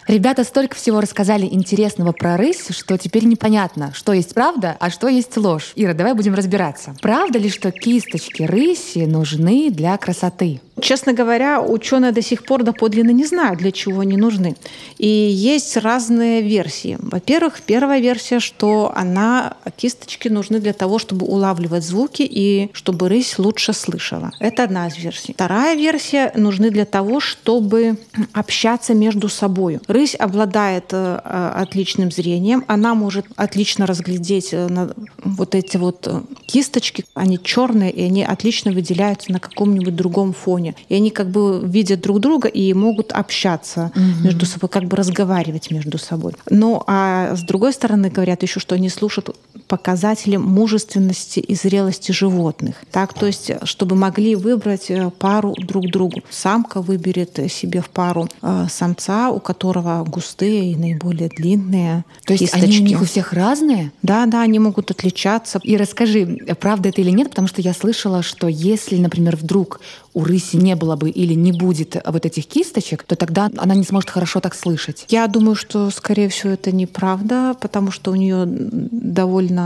Ребята 0.09 0.43
столько 0.43 0.75
всего 0.75 1.01
рассказали 1.01 1.45
интересного 1.45 2.13
про 2.13 2.35
рысь, 2.35 2.69
что 2.71 2.97
теперь 2.97 3.25
непонятно, 3.25 3.93
что 3.93 4.11
есть 4.11 4.33
правда, 4.33 4.75
а 4.79 4.89
что 4.89 5.07
есть 5.07 5.38
ложь. 5.38 5.71
Ира, 5.75 5.93
давай 5.93 6.15
будем 6.15 6.33
разбираться. 6.33 6.95
Правда 6.99 7.38
ли, 7.38 7.47
что 7.47 7.71
кисточки 7.71 8.41
рыси 8.41 9.05
нужны 9.05 9.69
для 9.69 9.95
красоты? 9.97 10.61
Честно 10.81 11.13
говоря, 11.13 11.62
ученые 11.62 12.12
до 12.12 12.21
сих 12.21 12.43
пор 12.43 12.63
доподлинно 12.63 13.12
не 13.12 13.25
знают, 13.25 13.59
для 13.59 13.71
чего 13.71 14.01
они 14.01 14.17
нужны. 14.17 14.55
И 14.98 15.07
есть 15.07 15.77
разные 15.77 16.41
версии. 16.41 16.98
Во-первых, 17.00 17.62
первая 17.65 18.00
версия, 18.00 18.39
что 18.39 18.91
она, 18.95 19.55
кисточки 19.77 20.27
нужны 20.27 20.59
для 20.59 20.74
того, 20.74 21.00
чтобы 21.00 21.25
улавливать 21.25 21.83
звуки 21.83 22.24
и 22.24 22.69
чтобы 22.74 23.09
рысь 23.09 23.38
лучше 23.39 23.74
слышала. 23.74 24.31
Это 24.39 24.63
одна 24.63 24.88
из 24.88 24.98
версий. 24.98 25.33
Вторая 25.33 25.75
версия 25.75 26.31
нужны 26.36 26.69
для 26.69 26.86
того, 26.86 27.19
чтобы 27.19 27.98
общаться 28.33 28.93
между 28.93 29.29
собой. 29.29 29.79
Рысь 29.88 30.15
обладает 30.15 30.86
э, 30.91 31.15
отличным 31.55 32.12
зрением, 32.12 32.63
она 32.67 32.95
может 32.95 33.25
отлично 33.36 33.86
разглядеть 33.86 34.50
э, 34.51 34.89
вот 35.24 35.55
эти 35.55 35.77
вот 35.77 36.07
э, 36.07 36.21
кисточки, 36.45 37.05
они 37.13 37.39
черные, 37.41 37.91
и 37.91 38.03
они 38.03 38.24
отлично 38.24 38.71
выделяются 38.71 39.31
на 39.31 39.39
каком-нибудь 39.39 39.95
другом 39.95 40.33
фоне 40.33 40.68
уровне. 40.69 40.85
И 40.89 40.95
они 40.95 41.09
как 41.09 41.29
бы 41.29 41.61
видят 41.63 42.01
друг 42.01 42.19
друга 42.19 42.47
и 42.47 42.73
могут 42.73 43.11
общаться 43.11 43.91
угу. 43.95 44.23
между 44.23 44.45
собой, 44.45 44.69
как 44.69 44.85
бы 44.85 44.95
разговаривать 44.97 45.71
между 45.71 45.97
собой. 45.97 46.33
Ну 46.49 46.83
а 46.88 47.35
с 47.35 47.41
другой 47.41 47.73
стороны 47.73 48.09
говорят 48.09 48.43
еще, 48.43 48.59
что 48.59 48.75
они 48.75 48.89
слушают 48.89 49.35
показатели 49.69 50.35
мужественности 50.35 51.39
и 51.39 51.53
зрелости 51.53 52.11
животных. 52.11 52.75
Так, 52.91 53.13
то 53.13 53.27
есть, 53.27 53.51
чтобы 53.63 53.95
могли 53.95 54.35
выбрать 54.35 54.89
э, 54.89 55.11
пару 55.11 55.53
друг 55.53 55.91
другу. 55.91 56.21
Самка 56.31 56.81
выберет 56.81 57.39
себе 57.51 57.81
в 57.81 57.89
пару 57.89 58.27
э, 58.41 58.65
самца, 58.69 59.29
у 59.29 59.39
которого 59.39 60.03
густые 60.03 60.71
и 60.71 60.75
наиболее 60.75 61.29
длинные 61.29 62.03
То 62.25 62.33
есть 62.33 62.45
кисточки. 62.45 62.65
они 62.65 62.79
у 62.79 62.83
них 62.83 63.01
у 63.01 63.05
всех 63.05 63.31
разные? 63.31 63.91
Да, 64.01 64.25
да, 64.25 64.41
они 64.41 64.57
могут 64.57 64.89
отличаться. 64.89 65.59
И 65.63 65.77
расскажи, 65.77 66.39
правда 66.59 66.89
это 66.89 67.01
или 67.01 67.11
нет, 67.11 67.29
потому 67.29 67.47
что 67.47 67.61
я 67.61 67.73
слышала, 67.73 68.23
что 68.23 68.47
если, 68.47 68.97
например, 68.97 69.35
вдруг 69.35 69.81
у 70.15 70.23
рыси 70.23 70.55
не 70.55 70.75
было 70.75 70.95
бы 70.95 71.11
или 71.11 71.35
не 71.35 71.51
будет 71.51 71.95
вот 72.05 72.25
этих 72.25 72.47
кисточек, 72.47 73.03
то 73.03 73.15
тогда 73.15 73.51
она 73.57 73.75
не 73.75 73.83
сможет 73.83 74.09
хорошо 74.09 74.39
так 74.39 74.55
слышать. 74.55 75.05
Я 75.09 75.27
думаю, 75.27 75.55
что, 75.55 75.91
скорее 75.91 76.29
всего, 76.29 76.53
это 76.53 76.71
неправда, 76.71 77.55
потому 77.61 77.91
что 77.91 78.11
у 78.11 78.15
нее 78.15 78.45
довольно 78.47 79.58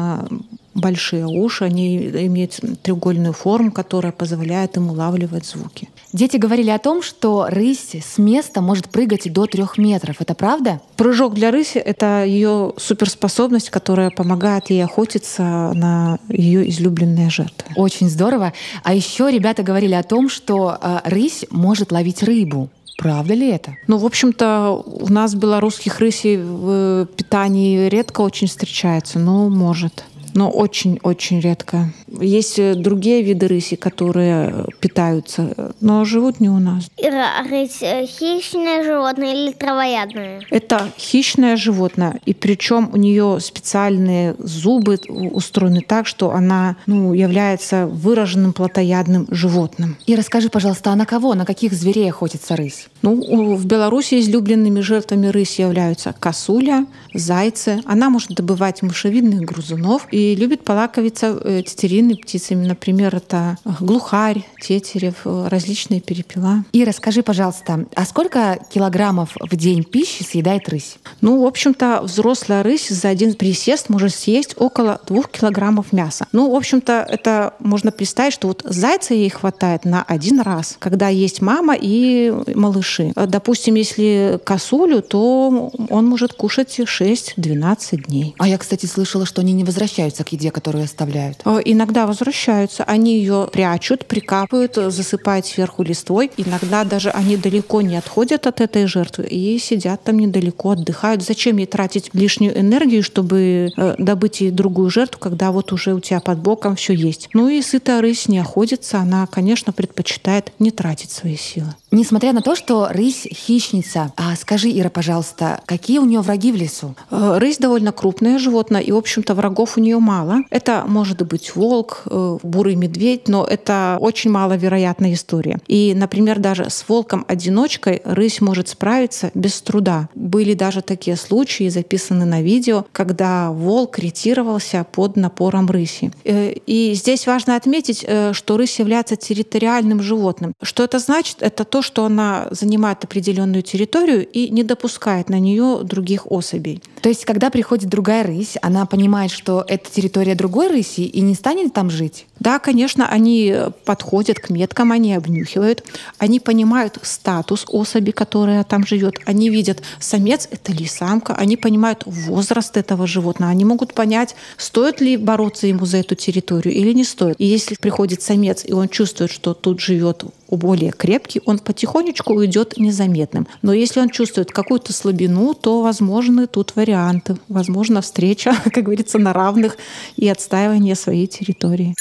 большие 0.74 1.26
уши, 1.26 1.66
они 1.66 1.98
имеют 1.98 2.60
треугольную 2.82 3.34
форму, 3.34 3.72
которая 3.72 4.12
позволяет 4.12 4.78
им 4.78 4.90
улавливать 4.90 5.46
звуки. 5.46 5.90
Дети 6.12 6.38
говорили 6.38 6.70
о 6.70 6.80
том, 6.80 7.02
что 7.02 7.48
рысь 7.50 7.96
с 7.96 8.18
места 8.18 8.62
может 8.62 8.90
прыгать 8.90 9.32
до 9.32 9.46
трех 9.46 9.78
метров. 9.78 10.18
Это 10.20 10.34
правда? 10.36 10.82
Прыжок 10.96 11.34
для 11.34 11.52
рыси— 11.52 11.78
это 11.80 12.24
ее 12.24 12.74
суперспособность, 12.78 13.70
которая 13.70 14.10
помогает 14.10 14.70
ей 14.70 14.84
охотиться 14.84 15.72
на 15.74 16.20
ее 16.28 16.70
излюбленные 16.70 17.30
жертвы. 17.30 17.72
Очень 17.76 18.10
здорово. 18.10 18.54
А 18.84 18.94
еще 18.94 19.32
ребята 19.32 19.64
говорили 19.64 19.94
о 19.94 20.04
том, 20.04 20.30
что 20.30 20.78
э, 20.80 21.00
рысь 21.06 21.46
может 21.50 21.92
ловить 21.92 22.24
рыбу. 22.24 22.70
Правда 22.98 23.34
ли 23.34 23.50
это? 23.50 23.78
Ну, 23.88 23.98
в 23.98 24.06
общем-то, 24.06 24.84
у 24.86 25.10
нас 25.10 25.36
белорусских 25.36 26.00
рысей 26.00 26.38
в 26.38 27.08
питании 27.16 27.88
редко 27.88 28.22
очень 28.22 28.48
встречается, 28.48 29.20
но 29.20 29.50
может 29.50 30.06
но 30.34 30.50
очень-очень 30.50 31.40
редко. 31.40 31.94
Есть 32.20 32.60
э, 32.60 32.76
другие 32.76 33.22
виды 33.22 33.48
рыси, 33.48 33.76
которые 33.76 34.66
питаются, 34.80 35.74
но 35.82 36.06
живут 36.06 36.40
не 36.40 36.50
у 36.50 36.60
нас. 36.60 36.90
Рысь 36.98 37.82
э, 37.82 38.06
хищное 38.06 38.84
животное 38.84 39.34
или 39.34 39.52
травоядное? 39.52 40.42
Это 40.50 40.90
хищное 40.98 41.58
животное, 41.58 42.20
и 42.26 42.34
причем 42.34 42.90
у 42.94 42.98
нее 42.98 43.40
специальные 43.40 44.36
зубы 44.40 45.00
устроены 45.08 45.82
так, 45.82 46.08
что 46.08 46.32
она 46.32 46.76
ну, 46.86 47.14
является 47.14 47.88
выраженным 47.88 48.54
плотоядным 48.54 49.28
животным. 49.30 49.98
И 50.06 50.16
расскажи, 50.16 50.50
пожалуйста, 50.50 50.92
а 50.92 50.96
на 50.96 51.06
кого, 51.06 51.34
на 51.34 51.46
каких 51.46 51.74
зверей 51.74 52.10
охотится 52.10 52.56
рысь? 52.56 52.88
Ну, 53.02 53.56
в 53.56 53.66
Беларуси 53.66 54.20
излюбленными 54.20 54.80
жертвами 54.82 55.28
рыси 55.28 55.62
являются 55.62 56.14
косуля, 56.18 56.86
зайцы. 57.14 57.82
Она 57.86 58.10
может 58.10 58.32
добывать 58.32 58.82
мышевидных 58.82 59.42
грызунов 59.42 60.08
и 60.12 60.36
любит 60.36 60.64
полаковиться 60.64 61.40
э, 61.44 61.64
тетеринными 62.04 62.14
птицами. 62.14 62.68
Например, 62.68 63.16
это 63.16 63.58
глухарь, 63.80 64.46
тетерев, 64.62 65.22
различные 65.26 66.02
перепела. 66.02 66.64
И 66.72 66.84
расскажи, 66.84 67.24
пожалуйста, 67.24 67.86
а 67.96 68.06
сколько 68.06 68.60
килограммов 68.74 69.36
в 69.40 69.56
день 69.56 69.84
пищи 69.84 70.24
съедает 70.24 70.70
рысь? 70.70 70.98
Ну, 71.22 71.44
в 71.44 71.46
общем-то, 71.46 72.02
взрослая 72.04 72.64
рысь 72.64 72.90
за 72.90 73.10
один 73.10 73.34
присест 73.34 73.90
может 73.90 74.14
съесть 74.14 74.56
около 74.58 75.00
двух 75.08 75.30
килограммов 75.30 75.94
мяса. 75.94 76.28
Ну, 76.32 76.52
в 76.52 76.56
общем-то, 76.56 77.06
это 77.10 77.54
можно 77.60 77.92
представить, 77.92 78.34
что 78.34 78.48
вот 78.48 78.62
зайца 78.66 79.14
ей 79.14 79.30
хватает 79.30 79.86
на 79.86 80.04
один 80.04 80.42
раз, 80.42 80.76
когда 80.80 81.10
есть 81.10 81.42
мама 81.42 81.76
и 81.80 82.34
малыши. 82.54 83.14
Допустим, 83.16 83.76
если 83.76 84.40
косулю, 84.44 85.02
то 85.02 85.72
он 85.90 86.06
может 86.06 86.34
кушать 86.34 86.80
6-12 86.80 88.08
дней. 88.08 88.36
А 88.38 88.48
я, 88.48 88.58
кстати, 88.58 88.86
слышала, 88.86 89.26
что 89.26 89.42
они 89.42 89.54
не 89.54 89.64
возвращаются 89.64 90.24
к 90.24 90.30
еде, 90.30 90.52
которую 90.52 90.84
оставляют? 90.84 91.42
Э, 91.46 91.60
иногда 91.94 92.08
возвращаются. 92.08 92.84
Они 92.84 93.20
ее 93.20 93.48
прячут, 93.52 94.06
прикапывают, 94.06 94.76
засыпают 94.76 95.46
сверху 95.46 95.84
листвой. 95.84 96.32
Иногда 96.38 96.84
даже 96.84 97.12
они 97.12 97.38
далеко 97.38 97.82
не 97.82 97.98
отходят 97.98 98.48
от 98.48 98.62
этой 98.62 98.88
жертвы 98.88 99.26
и 99.26 99.60
сидят 99.60 100.04
там 100.04 100.18
недалеко, 100.18 100.72
отдыхают. 100.72 101.22
Зачем 101.22 101.58
ей 101.58 101.68
тратить 101.68 102.10
лишнюю 102.14 102.60
энергию, 102.60 103.04
чтобы 103.04 103.70
э, 103.78 103.96
добыть 104.00 104.42
ей 104.42 104.50
другую 104.50 104.90
жертву, 104.90 105.20
когда 105.20 105.52
вот 105.52 105.72
уже 105.72 105.94
у 105.94 106.00
тебя 106.00 106.20
под 106.20 106.40
боком 106.40 106.76
все 106.76 106.94
есть? 106.94 107.30
Ну 107.34 107.48
и 107.48 107.62
сытая 107.62 108.02
рысь 108.02 108.28
не 108.28 108.40
охотится. 108.40 108.98
Она, 108.98 109.28
конечно, 109.28 109.72
предпочитает 109.72 110.52
не 110.58 110.72
тратить 110.72 111.12
свои 111.12 111.38
силы. 111.38 111.76
Несмотря 111.92 112.34
на 112.34 112.42
то, 112.42 112.56
что 112.56 112.88
рысь 112.90 113.28
хищница, 113.32 114.12
а 114.18 114.36
скажи, 114.36 114.72
Ира, 114.72 114.90
пожалуйста, 114.90 115.62
какие 115.68 116.00
у 116.00 116.06
нее 116.06 116.22
враги 116.22 116.52
в 116.52 116.56
лесу? 116.56 116.96
Э, 117.12 117.38
рысь 117.38 117.60
довольно 117.60 117.92
крупное 117.92 118.40
животное, 118.40 118.82
и, 118.82 118.92
в 118.92 118.98
общем-то, 118.98 119.36
врагов 119.36 119.78
у 119.78 119.80
нее 119.80 120.00
мало. 120.00 120.40
Это 120.50 120.86
может 120.88 121.22
быть 121.28 121.56
волк, 121.56 121.73
э, 121.82 122.38
бурый 122.44 122.76
медведь, 122.76 123.28
но 123.28 123.46
это 123.46 123.98
очень 124.00 124.32
маловероятная 124.32 125.14
история. 125.14 125.60
И, 125.68 125.94
например, 125.96 126.40
даже 126.40 126.70
с 126.70 126.86
волком-одиночкой 126.88 128.02
рысь 128.04 128.42
может 128.42 128.70
справиться 128.70 129.32
без 129.34 129.62
труда. 129.62 130.10
Были 130.16 130.54
даже 130.54 130.82
такие 130.82 131.16
случаи, 131.16 131.70
записаны 131.70 132.26
на 132.26 132.42
видео, 132.42 132.86
когда 132.92 133.52
волк 133.52 134.00
ретировался 134.00 134.86
под 134.92 135.16
напором 135.16 135.68
рыси. 135.68 136.12
Э, 136.24 136.54
и 136.66 136.94
здесь 136.94 137.28
важно 137.28 137.56
отметить, 137.56 138.06
что 138.34 138.58
рысь 138.58 138.80
является 138.80 139.16
территориальным 139.16 140.02
животным. 140.02 140.54
Что 140.62 140.84
это 140.84 141.00
значит? 141.00 141.38
Это 141.42 141.64
то, 141.64 141.82
что 141.82 142.06
она 142.06 142.48
занимает 142.52 143.04
определенную 143.04 143.64
территорию 143.64 144.28
и 144.28 144.50
не 144.50 144.64
допускает 144.64 145.30
на 145.30 145.40
нее 145.40 145.80
других 145.84 146.32
особей. 146.32 146.82
То 147.02 147.10
есть, 147.10 147.26
когда 147.26 147.50
приходит 147.50 147.90
другая 147.90 148.24
рысь, 148.24 148.58
она 148.62 148.86
понимает, 148.86 149.32
что 149.32 149.64
это 149.68 149.90
территория 149.92 150.36
другой 150.36 150.68
рыси 150.68 151.02
и 151.02 151.22
не 151.22 151.36
станет 151.36 151.63
там 151.70 151.90
жить? 151.90 152.28
Да, 152.40 152.60
конечно, 152.60 153.08
они 153.08 153.56
подходят 153.86 154.40
к 154.40 154.50
меткам, 154.50 154.92
они 154.92 155.14
обнюхивают, 155.14 155.84
они 156.18 156.40
понимают 156.40 157.00
статус 157.02 157.66
особи, 157.70 158.12
которая 158.12 158.64
там 158.64 158.86
живет, 158.86 159.16
они 159.26 159.50
видят, 159.50 159.82
самец 160.00 160.48
это 160.52 160.72
ли 160.72 160.86
самка, 160.86 161.36
они 161.36 161.58
понимают 161.58 162.04
возраст 162.06 162.76
этого 162.76 163.08
животного, 163.08 163.52
они 163.52 163.66
могут 163.66 163.94
понять, 163.94 164.36
стоит 164.58 165.00
ли 165.02 165.18
бороться 165.18 165.68
ему 165.68 165.86
за 165.86 165.98
эту 165.98 166.16
территорию 166.16 166.74
или 166.74 166.92
не 166.94 167.04
стоит. 167.04 167.36
И 167.40 167.46
если 167.46 167.76
приходит 167.76 168.22
самец, 168.22 168.64
и 168.66 168.74
он 168.74 168.90
чувствует, 168.90 169.32
что 169.32 169.54
тут 169.54 169.80
живет 169.80 170.24
более 170.58 170.92
крепкий, 170.92 171.42
он 171.46 171.60
потихонечку 171.60 172.34
уйдет 172.34 172.78
незаметным. 172.78 173.48
Но 173.62 173.74
если 173.74 174.00
он 174.00 174.10
чувствует 174.10 174.52
какую-то 174.52 174.94
слабину, 174.94 175.54
то 175.54 175.82
возможны 175.82 176.48
тут 176.48 176.76
варианты. 176.76 177.38
Возможно, 177.48 178.02
встреча, 178.02 178.56
как 178.74 178.84
говорится, 178.84 179.18
на 179.18 179.34
равных 179.34 179.78
и 180.16 180.28
отстаивание 180.28 180.96
своей 180.96 181.28
территории. 181.28 181.96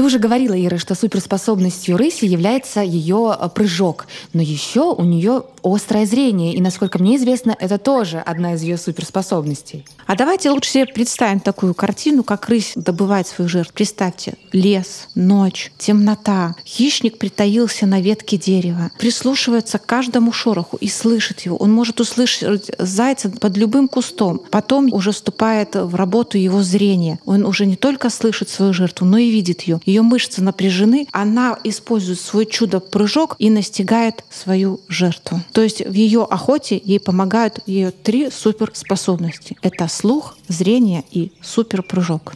Ты 0.00 0.04
уже 0.04 0.18
говорила, 0.18 0.54
Ира, 0.54 0.78
что 0.78 0.94
суперспособностью 0.94 1.98
рыси 1.98 2.24
является 2.24 2.80
ее 2.80 3.36
э, 3.38 3.50
прыжок, 3.54 4.06
но 4.32 4.40
еще 4.40 4.94
у 4.94 5.04
нее 5.04 5.42
острое 5.62 6.06
зрение, 6.06 6.54
и, 6.54 6.60
насколько 6.62 6.98
мне 6.98 7.16
известно, 7.16 7.54
это 7.60 7.76
тоже 7.76 8.18
одна 8.18 8.54
из 8.54 8.62
ее 8.62 8.78
суперспособностей. 8.78 9.84
А 10.06 10.16
давайте 10.16 10.48
лучше 10.48 10.70
себе 10.70 10.86
представим 10.86 11.38
такую 11.38 11.74
картину, 11.74 12.24
как 12.24 12.48
рысь 12.48 12.72
добывает 12.76 13.26
своих 13.26 13.50
жертв. 13.50 13.74
Представьте, 13.74 14.36
лес, 14.52 15.08
ночь, 15.14 15.70
темнота. 15.76 16.56
Хищник 16.64 17.18
притаился 17.18 17.84
на 17.84 18.00
ветке 18.00 18.38
дерева, 18.38 18.90
прислушивается 18.98 19.78
к 19.78 19.84
каждому 19.84 20.32
шороху 20.32 20.78
и 20.78 20.88
слышит 20.88 21.40
его. 21.40 21.56
Он 21.56 21.72
может 21.72 22.00
услышать 22.00 22.70
зайца 22.78 23.28
под 23.28 23.56
любым 23.58 23.86
кустом. 23.86 24.40
Потом 24.50 24.92
уже 24.94 25.12
вступает 25.12 25.74
в 25.74 25.94
работу 25.94 26.38
его 26.38 26.62
зрение. 26.62 27.18
Он 27.26 27.44
уже 27.44 27.66
не 27.66 27.76
только 27.76 28.08
слышит 28.08 28.48
свою 28.48 28.72
жертву, 28.72 29.06
но 29.06 29.18
и 29.18 29.30
видит 29.30 29.60
ее 29.60 29.78
ее 29.90 30.02
мышцы 30.02 30.42
напряжены, 30.42 31.06
она 31.12 31.58
использует 31.64 32.20
свой 32.20 32.46
чудо-прыжок 32.46 33.36
и 33.38 33.50
настигает 33.50 34.24
свою 34.30 34.80
жертву. 34.88 35.40
То 35.52 35.62
есть 35.62 35.84
в 35.84 35.92
ее 35.92 36.22
охоте 36.22 36.80
ей 36.82 37.00
помогают 37.00 37.60
ее 37.66 37.90
три 37.90 38.30
суперспособности. 38.30 39.56
Это 39.62 39.88
слух, 39.88 40.36
зрение 40.48 41.04
и 41.10 41.32
суперпрыжок. 41.42 42.34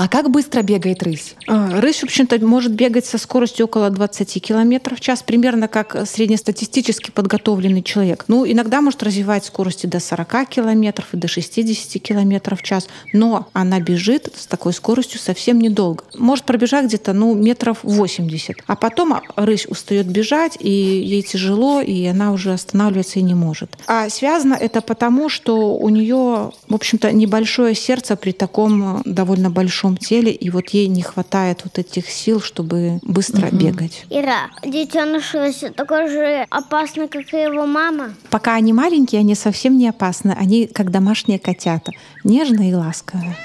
А 0.00 0.08
как 0.08 0.30
быстро 0.30 0.62
бегает 0.62 1.02
рысь? 1.02 1.34
А, 1.46 1.78
рысь, 1.78 2.00
в 2.00 2.04
общем-то, 2.04 2.42
может 2.42 2.72
бегать 2.72 3.04
со 3.04 3.18
скоростью 3.18 3.66
около 3.66 3.90
20 3.90 4.42
км 4.42 4.94
в 4.94 4.98
час, 5.00 5.22
примерно 5.22 5.68
как 5.68 5.94
среднестатистически 6.06 7.10
подготовленный 7.10 7.82
человек. 7.82 8.24
Ну, 8.26 8.50
иногда 8.50 8.80
может 8.80 9.02
развивать 9.02 9.44
скорости 9.44 9.84
до 9.84 10.00
40 10.00 10.48
км 10.48 11.04
и 11.12 11.16
до 11.18 11.28
60 11.28 12.02
км 12.02 12.56
в 12.56 12.62
час, 12.62 12.88
но 13.12 13.48
она 13.52 13.78
бежит 13.78 14.32
с 14.34 14.46
такой 14.46 14.72
скоростью 14.72 15.20
совсем 15.20 15.58
недолго. 15.58 16.02
Может 16.16 16.46
пробежать 16.46 16.86
где-то, 16.86 17.12
ну, 17.12 17.34
метров 17.34 17.80
80. 17.82 18.56
А 18.66 18.76
потом 18.76 19.20
рысь 19.36 19.66
устает 19.66 20.06
бежать, 20.06 20.56
и 20.58 20.70
ей 20.70 21.20
тяжело, 21.20 21.82
и 21.82 22.06
она 22.06 22.32
уже 22.32 22.54
останавливаться 22.54 23.18
и 23.18 23.22
не 23.22 23.34
может. 23.34 23.76
А 23.86 24.08
связано 24.08 24.54
это 24.54 24.80
потому, 24.80 25.28
что 25.28 25.76
у 25.76 25.90
нее, 25.90 26.52
в 26.68 26.74
общем-то, 26.74 27.12
небольшое 27.12 27.74
сердце 27.74 28.16
при 28.16 28.32
таком 28.32 29.02
довольно 29.04 29.50
большом 29.50 29.89
большом 29.90 29.96
теле, 29.96 30.32
и 30.32 30.50
вот 30.50 30.70
ей 30.70 30.88
не 30.88 31.02
хватает 31.02 31.62
вот 31.64 31.78
этих 31.78 32.08
сил, 32.10 32.40
чтобы 32.40 32.98
быстро 33.02 33.46
угу. 33.46 33.56
бегать. 33.56 34.04
Ира, 34.10 34.50
детеныш 34.64 35.34
такой 35.74 36.08
же 36.08 36.46
опасный, 36.50 37.08
как 37.08 37.32
и 37.32 37.36
его 37.36 37.66
мама? 37.66 38.14
Пока 38.30 38.54
они 38.54 38.72
маленькие, 38.72 39.20
они 39.20 39.34
совсем 39.34 39.78
не 39.78 39.88
опасны. 39.88 40.34
Они 40.38 40.66
как 40.66 40.90
домашние 40.90 41.38
котята, 41.38 41.92
нежные 42.24 42.70
и 42.70 42.74
ласковые. 42.74 43.36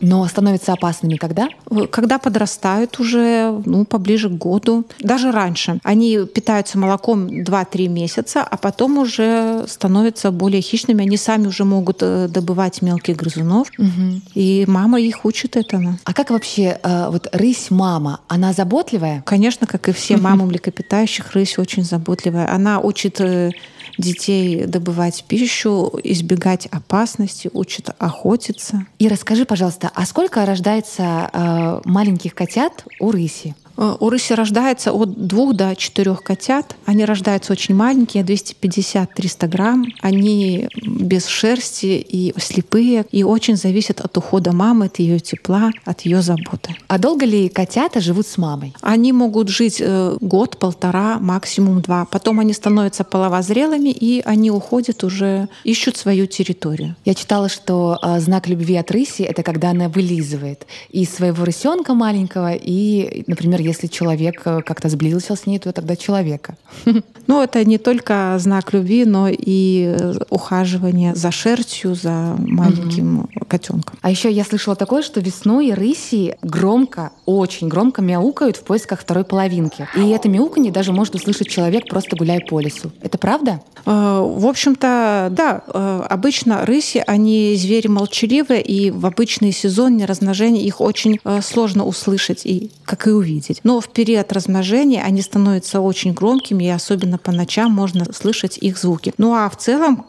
Но 0.00 0.26
становятся 0.26 0.72
опасными 0.72 1.16
когда? 1.16 1.48
Когда 1.90 2.18
подрастают 2.18 2.98
уже, 2.98 3.62
ну, 3.64 3.84
поближе 3.84 4.28
к 4.28 4.32
году. 4.32 4.84
Даже 5.00 5.30
раньше. 5.30 5.78
Они 5.82 6.18
питаются 6.26 6.78
молоком 6.78 7.26
2-3 7.26 7.88
месяца, 7.88 8.42
а 8.42 8.56
потом 8.56 8.98
уже 8.98 9.64
становятся 9.68 10.30
более 10.30 10.60
хищными. 10.60 11.02
Они 11.02 11.16
сами 11.16 11.46
уже 11.46 11.64
могут 11.64 11.98
э, 12.02 12.28
добывать 12.28 12.82
мелких 12.82 13.16
грызунов. 13.16 13.68
Угу. 13.78 14.20
И 14.34 14.64
мама 14.66 15.00
их 15.00 15.24
учит 15.24 15.56
этому. 15.56 15.98
А 16.04 16.12
как 16.12 16.30
вообще 16.30 16.78
э, 16.82 17.08
вот 17.10 17.28
рысь 17.32 17.70
мама? 17.70 18.20
Она 18.28 18.52
заботливая? 18.52 19.22
Конечно, 19.24 19.66
как 19.66 19.88
и 19.88 19.92
все 19.92 20.16
мамы 20.18 20.46
млекопитающих, 20.46 21.32
рысь 21.32 21.58
очень 21.58 21.84
заботливая. 21.84 22.52
Она 22.52 22.80
учит 22.80 23.20
э, 23.20 23.52
детей 23.98 24.66
добывать 24.66 25.24
пищу, 25.26 25.92
избегать 26.02 26.66
опасности, 26.66 27.50
учат 27.52 27.94
охотиться. 27.98 28.86
И 28.98 29.08
расскажи, 29.08 29.44
пожалуйста, 29.44 29.90
а 29.94 30.06
сколько 30.06 30.44
рождается 30.44 31.30
э, 31.32 31.80
маленьких 31.84 32.34
котят 32.34 32.84
у 33.00 33.10
рыси? 33.10 33.54
Э, 33.76 33.96
у 33.98 34.08
рыси 34.10 34.32
рождается 34.32 34.92
от 34.92 35.26
двух 35.26 35.54
до 35.54 35.74
четырех 35.76 36.22
котят. 36.22 36.76
Они 36.84 37.04
рождаются 37.04 37.52
очень 37.52 37.74
маленькие, 37.74 38.24
250-300 38.24 39.48
грамм. 39.48 39.86
Они 40.00 40.68
без 40.82 41.26
шерсти 41.26 42.04
и 42.06 42.34
слепые, 42.38 43.06
и 43.10 43.24
очень 43.24 43.56
зависят 43.56 44.00
от 44.00 44.16
ухода 44.16 44.52
мамы, 44.52 44.86
от 44.86 44.98
ее 44.98 45.18
тепла, 45.18 45.70
от 45.84 46.02
ее 46.02 46.22
заботы. 46.22 46.76
А 46.88 46.98
долго 46.98 47.26
ли 47.26 47.48
котята 47.48 48.00
живут 48.00 48.26
с 48.26 48.38
мамой? 48.38 48.74
Они 48.80 49.12
могут 49.12 49.48
жить 49.48 49.78
э, 49.80 50.16
год, 50.20 50.58
полтора, 50.58 51.18
максимум 51.18 51.80
два. 51.80 52.04
Потом 52.04 52.40
они 52.40 52.52
становятся 52.52 53.04
половозрелыми, 53.04 53.90
и 53.90 54.22
они 54.24 54.50
уходят 54.50 55.04
уже, 55.04 55.48
ищут 55.64 55.96
свою 55.96 56.26
территорию. 56.26 56.96
Я 57.04 57.14
читала, 57.14 57.48
что 57.48 57.98
э, 58.02 58.20
знак 58.20 58.48
любви 58.48 58.76
от 58.76 58.90
рыси— 58.90 59.22
это 59.24 59.42
когда 59.42 59.70
она 59.70 59.88
вылизывает 59.88 60.66
и 60.90 61.04
своего 61.04 61.44
рысенка 61.44 61.94
маленького, 61.94 62.52
и, 62.54 63.24
например, 63.26 63.60
если 63.64 63.86
человек 63.86 64.42
э, 64.44 64.60
как-то 64.62 64.88
сблизился 64.88 65.36
с 65.36 65.46
ней, 65.46 65.58
то 65.58 65.72
тогда 65.72 65.96
человека. 65.96 66.56
Ну, 67.26 67.42
это 67.42 67.64
не 67.64 67.78
только 67.78 68.36
знак 68.38 68.74
любви, 68.74 69.06
но 69.06 69.28
и 69.30 69.96
э, 69.98 70.14
ухаживание 70.28 71.14
за 71.14 71.30
шерстью, 71.30 71.94
за 71.94 72.36
маленьким 72.38 73.20
угу. 73.20 73.28
котенком. 73.48 73.98
А 74.02 74.10
еще 74.10 74.30
я 74.30 74.44
слышала 74.44 74.76
такое, 74.76 75.00
что 75.00 75.20
весной 75.20 75.72
рыси 75.72 76.36
громко, 76.42 77.12
очень 77.24 77.68
громко 77.68 78.02
мяукают 78.02 78.58
в 78.58 78.64
поисках 78.64 79.00
второй 79.00 79.24
половинки. 79.24 79.88
И 79.96 80.10
это 80.10 80.28
мяуканье 80.28 80.70
даже 80.70 80.92
может 80.92 81.14
услышать 81.14 81.48
человек, 81.48 81.88
просто 81.88 82.14
гуляя 82.14 82.40
по 82.40 82.60
лесу. 82.60 82.92
Это 83.00 83.16
правда? 83.16 83.62
Э, 83.86 84.22
в 84.22 84.46
общем-то, 84.46 85.28
да. 85.30 85.62
Обычно 86.10 86.66
рыси, 86.66 87.02
они 87.06 87.56
звери 87.56 87.88
молчаливые, 87.88 88.60
и 88.60 88.90
в 88.90 89.06
обычный 89.06 89.52
сезон 89.52 90.02
размножения 90.04 90.62
их 90.62 90.82
очень 90.82 91.18
сложно 91.40 91.86
услышать, 91.86 92.44
и 92.44 92.70
как 92.84 93.06
и 93.06 93.10
увидеть. 93.10 93.53
Но 93.62 93.80
в 93.80 93.88
период 93.88 94.32
размножения 94.32 95.02
они 95.02 95.22
становятся 95.22 95.80
очень 95.80 96.12
громкими, 96.12 96.64
и 96.64 96.68
особенно 96.68 97.18
по 97.18 97.32
ночам 97.32 97.72
можно 97.72 98.12
слышать 98.12 98.58
их 98.58 98.78
звуки. 98.78 99.12
Ну 99.18 99.34
а 99.34 99.48
в 99.48 99.56
целом 99.56 100.06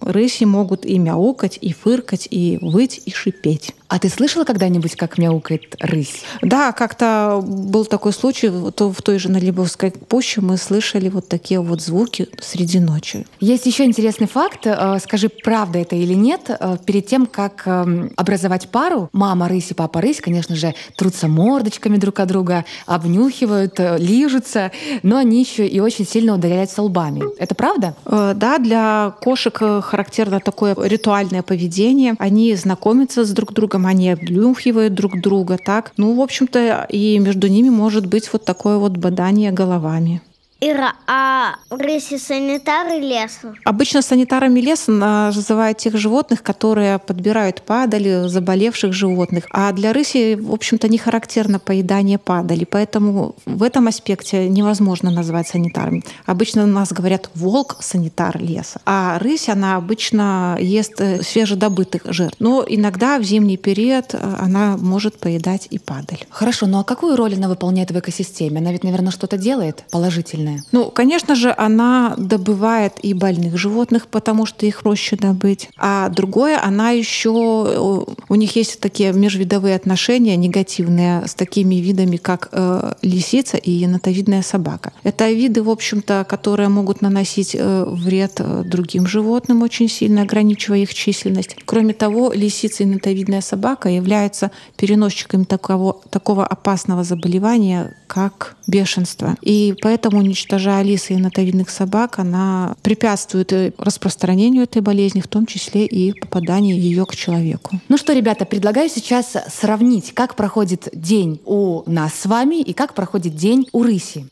рыси 0.00 0.44
могут 0.44 0.86
и 0.86 0.98
мяукать, 0.98 1.58
и 1.60 1.72
фыркать, 1.72 2.28
и 2.30 2.58
выть, 2.60 3.02
и 3.04 3.10
шипеть. 3.10 3.74
А 3.92 3.98
ты 3.98 4.08
слышала 4.08 4.44
когда-нибудь, 4.44 4.96
как 4.96 5.18
мяукает 5.18 5.76
рысь? 5.78 6.22
Да, 6.40 6.72
как-то 6.72 7.44
был 7.46 7.84
такой 7.84 8.14
случай, 8.14 8.50
то 8.74 8.90
в 8.90 9.02
той 9.02 9.18
же 9.18 9.30
Налибовской 9.30 9.90
пуще 9.90 10.40
мы 10.40 10.56
слышали 10.56 11.10
вот 11.10 11.28
такие 11.28 11.60
вот 11.60 11.82
звуки 11.82 12.26
среди 12.40 12.80
ночи. 12.80 13.26
Есть 13.38 13.66
еще 13.66 13.84
интересный 13.84 14.28
факт. 14.28 14.60
Э, 14.64 14.98
скажи, 14.98 15.28
правда 15.28 15.78
это 15.78 15.94
или 15.94 16.14
нет. 16.14 16.48
Э, 16.48 16.78
перед 16.86 17.06
тем, 17.06 17.26
как 17.26 17.64
эм, 17.66 18.10
образовать 18.16 18.70
пару, 18.70 19.10
мама 19.12 19.46
рысь 19.46 19.72
и 19.72 19.74
папа 19.74 20.00
рысь, 20.00 20.22
конечно 20.22 20.56
же, 20.56 20.74
трутся 20.96 21.28
мордочками 21.28 21.98
друг 21.98 22.18
от 22.20 22.28
друга, 22.28 22.64
обнюхивают, 22.86 23.78
э, 23.78 23.98
лижутся, 23.98 24.72
но 25.02 25.18
они 25.18 25.40
еще 25.40 25.66
и 25.66 25.80
очень 25.80 26.06
сильно 26.06 26.36
ударяются 26.36 26.80
лбами. 26.80 27.24
Это 27.38 27.54
правда? 27.54 27.94
Да, 28.06 28.56
для 28.56 29.14
кошек 29.20 29.54
характерно 29.82 30.40
такое 30.40 30.74
ритуальное 30.78 31.42
поведение. 31.42 32.14
Они 32.18 32.54
знакомятся 32.54 33.26
с 33.26 33.30
друг 33.32 33.52
другом, 33.52 33.81
там 33.82 33.86
они 33.86 34.10
облюхивают 34.10 34.94
друг 34.94 35.20
друга, 35.20 35.58
так. 35.58 35.92
Ну, 35.96 36.14
в 36.14 36.20
общем-то, 36.20 36.86
и 36.88 37.18
между 37.18 37.48
ними 37.48 37.68
может 37.68 38.06
быть 38.06 38.32
вот 38.32 38.44
такое 38.44 38.78
вот 38.78 38.96
бадание 38.96 39.50
головами. 39.50 40.20
Ира, 40.64 40.92
а 41.08 41.56
рыси 41.70 42.18
санитары 42.18 43.00
леса? 43.00 43.52
Обычно 43.64 44.00
санитарами 44.00 44.60
леса 44.60 44.92
называют 44.92 45.78
тех 45.78 45.96
животных, 45.96 46.44
которые 46.44 47.00
подбирают 47.00 47.62
падали, 47.62 48.28
заболевших 48.28 48.92
животных. 48.92 49.46
А 49.50 49.72
для 49.72 49.92
рыси, 49.92 50.36
в 50.36 50.52
общем-то, 50.52 50.86
не 50.86 50.98
характерно 50.98 51.58
поедание 51.58 52.16
падали. 52.16 52.64
Поэтому 52.64 53.34
в 53.44 53.64
этом 53.64 53.88
аспекте 53.88 54.48
невозможно 54.48 55.10
назвать 55.10 55.48
санитарами. 55.48 56.04
Обычно 56.26 56.62
у 56.62 56.68
нас 56.68 56.92
говорят 56.92 57.28
волк 57.34 57.78
санитар 57.80 58.40
леса. 58.40 58.80
А 58.86 59.18
рысь, 59.18 59.48
она 59.48 59.74
обычно 59.74 60.56
ест 60.60 61.00
э, 61.00 61.24
свежедобытых 61.24 62.02
жертв. 62.04 62.36
Но 62.38 62.64
иногда 62.68 63.18
в 63.18 63.24
зимний 63.24 63.56
период 63.56 64.14
э, 64.14 64.36
она 64.38 64.76
может 64.76 65.18
поедать 65.18 65.66
и 65.70 65.80
падаль. 65.80 66.24
Хорошо, 66.30 66.66
ну 66.66 66.78
а 66.78 66.84
какую 66.84 67.16
роль 67.16 67.34
она 67.34 67.48
выполняет 67.48 67.90
в 67.90 67.98
экосистеме? 67.98 68.58
Она 68.60 68.70
ведь, 68.70 68.84
наверное, 68.84 69.10
что-то 69.10 69.36
делает 69.36 69.82
положительное? 69.90 70.51
Животное? 70.52 70.64
Ну, 70.72 70.90
конечно 70.90 71.34
же, 71.34 71.54
она 71.56 72.14
добывает 72.16 72.94
и 73.02 73.14
больных 73.14 73.56
животных, 73.56 74.06
потому 74.06 74.46
что 74.46 74.66
их 74.66 74.82
проще 74.82 75.16
добыть. 75.16 75.68
А 75.76 76.08
другое, 76.08 76.60
она 76.62 76.90
еще 76.90 78.04
у 78.28 78.34
них 78.34 78.56
есть 78.56 78.80
такие 78.80 79.12
межвидовые 79.12 79.76
отношения 79.76 80.36
негативные 80.36 81.26
с 81.26 81.34
такими 81.34 81.76
видами, 81.76 82.16
как 82.16 82.48
э, 82.52 82.92
лисица 83.02 83.56
и 83.56 83.70
енотовидная 83.70 84.42
собака. 84.42 84.92
Это 85.04 85.30
виды, 85.30 85.62
в 85.62 85.70
общем-то, 85.70 86.26
которые 86.28 86.68
могут 86.68 87.02
наносить 87.02 87.54
э, 87.58 87.84
вред 87.86 88.34
э, 88.38 88.62
другим 88.64 89.06
животным, 89.06 89.62
очень 89.62 89.88
сильно 89.88 90.22
ограничивая 90.22 90.78
их 90.78 90.94
численность. 90.94 91.56
Кроме 91.64 91.94
того, 91.94 92.32
лисица 92.32 92.82
и 92.82 92.86
енотовидная 92.86 93.40
собака 93.40 93.88
являются 93.88 94.50
переносчиками 94.76 95.44
такого, 95.44 96.00
такого 96.10 96.46
опасного 96.46 97.04
заболевания, 97.04 97.96
как 98.06 98.56
бешенство. 98.66 99.36
И 99.40 99.74
поэтому 99.82 100.22
уничтожая 100.42 100.82
лисы 100.82 101.14
и 101.14 101.16
натовидных 101.16 101.70
собак, 101.70 102.18
она 102.18 102.74
препятствует 102.82 103.52
распространению 103.78 104.64
этой 104.64 104.82
болезни, 104.82 105.20
в 105.20 105.28
том 105.28 105.46
числе 105.46 105.86
и 105.86 106.12
попаданию 106.12 106.76
ее 106.76 107.06
к 107.06 107.14
человеку. 107.14 107.80
Ну 107.88 107.96
что, 107.96 108.12
ребята, 108.12 108.44
предлагаю 108.44 108.88
сейчас 108.88 109.36
сравнить, 109.48 110.12
как 110.12 110.34
проходит 110.34 110.88
день 110.92 111.40
у 111.44 111.82
нас 111.86 112.14
с 112.14 112.26
вами 112.26 112.60
и 112.60 112.72
как 112.72 112.94
проходит 112.94 113.36
день 113.36 113.68
у 113.72 113.82
рыси. 113.84 114.26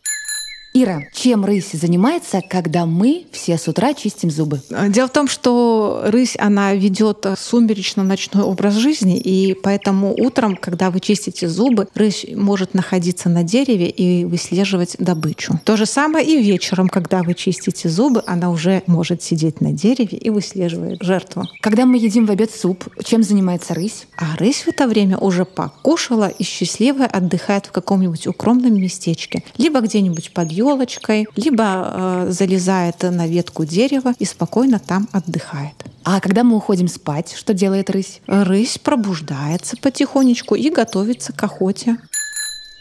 Ира, 0.73 1.03
чем 1.13 1.45
рысь 1.45 1.73
занимается, 1.73 2.43
когда 2.49 2.87
мы 2.87 3.27
все 3.33 3.59
с 3.59 3.67
утра 3.67 3.93
чистим 3.93 4.31
зубы? 4.31 4.61
Дело 4.91 5.09
в 5.09 5.13
том, 5.13 5.27
что 5.27 6.03
рысь, 6.05 6.37
она 6.39 6.75
ведет 6.75 7.27
сумеречно-ночной 7.37 8.45
образ 8.45 8.75
жизни, 8.75 9.19
и 9.19 9.55
поэтому 9.55 10.15
утром, 10.17 10.55
когда 10.55 10.93
вы 10.93 11.01
чистите 11.01 11.49
зубы, 11.49 11.89
рысь 11.97 12.25
может 12.37 12.73
находиться 12.73 13.29
на 13.29 13.43
дереве 13.43 13.89
и 13.89 14.25
выслеживать 14.25 14.95
добычу. 15.01 15.59
То 15.65 15.77
же 15.77 15.87
самое 15.87 16.25
и 16.25 16.41
вечером, 16.41 16.89
когда 16.89 17.25
вы 17.25 17.35
чистите 17.35 17.89
зубы, 17.89 18.23
она 18.29 18.51
уже 18.51 18.85
может 18.87 19.25
сидеть 19.25 19.61
на 19.61 19.73
дереве 19.73 20.19
и 20.19 20.31
выслеживает 20.31 21.03
жертву. 21.03 21.49
Когда 21.63 21.85
мы 21.85 21.97
едим 21.97 22.27
в 22.27 22.31
обед 22.31 22.53
суп, 22.53 22.85
чем 23.03 23.25
занимается 23.25 23.75
рысь? 23.75 24.07
А 24.17 24.37
рысь 24.37 24.63
в 24.63 24.69
это 24.69 24.87
время 24.87 25.19
уже 25.19 25.45
покушала 25.45 26.29
и 26.29 26.45
счастливая 26.45 27.09
отдыхает 27.09 27.67
в 27.67 27.73
каком-нибудь 27.73 28.29
укромном 28.29 28.81
местечке, 28.81 29.43
либо 29.59 29.81
где-нибудь 29.81 30.33
под 30.33 30.60
елочкой, 30.61 31.27
либо 31.37 31.65
э, 31.65 32.27
залезает 32.31 33.03
на 33.03 33.27
ветку 33.27 33.65
дерева 33.65 34.15
и 34.19 34.25
спокойно 34.25 34.79
там 34.79 35.09
отдыхает. 35.13 35.75
А 36.05 36.21
когда 36.21 36.45
мы 36.45 36.57
уходим 36.57 36.89
спать, 36.89 37.35
что 37.37 37.55
делает 37.55 37.91
рысь? 37.91 38.21
Рысь 38.27 38.79
пробуждается 38.79 39.77
потихонечку 39.77 40.55
и 40.55 40.71
готовится 40.71 41.33
к 41.33 41.43
охоте. 41.43 41.97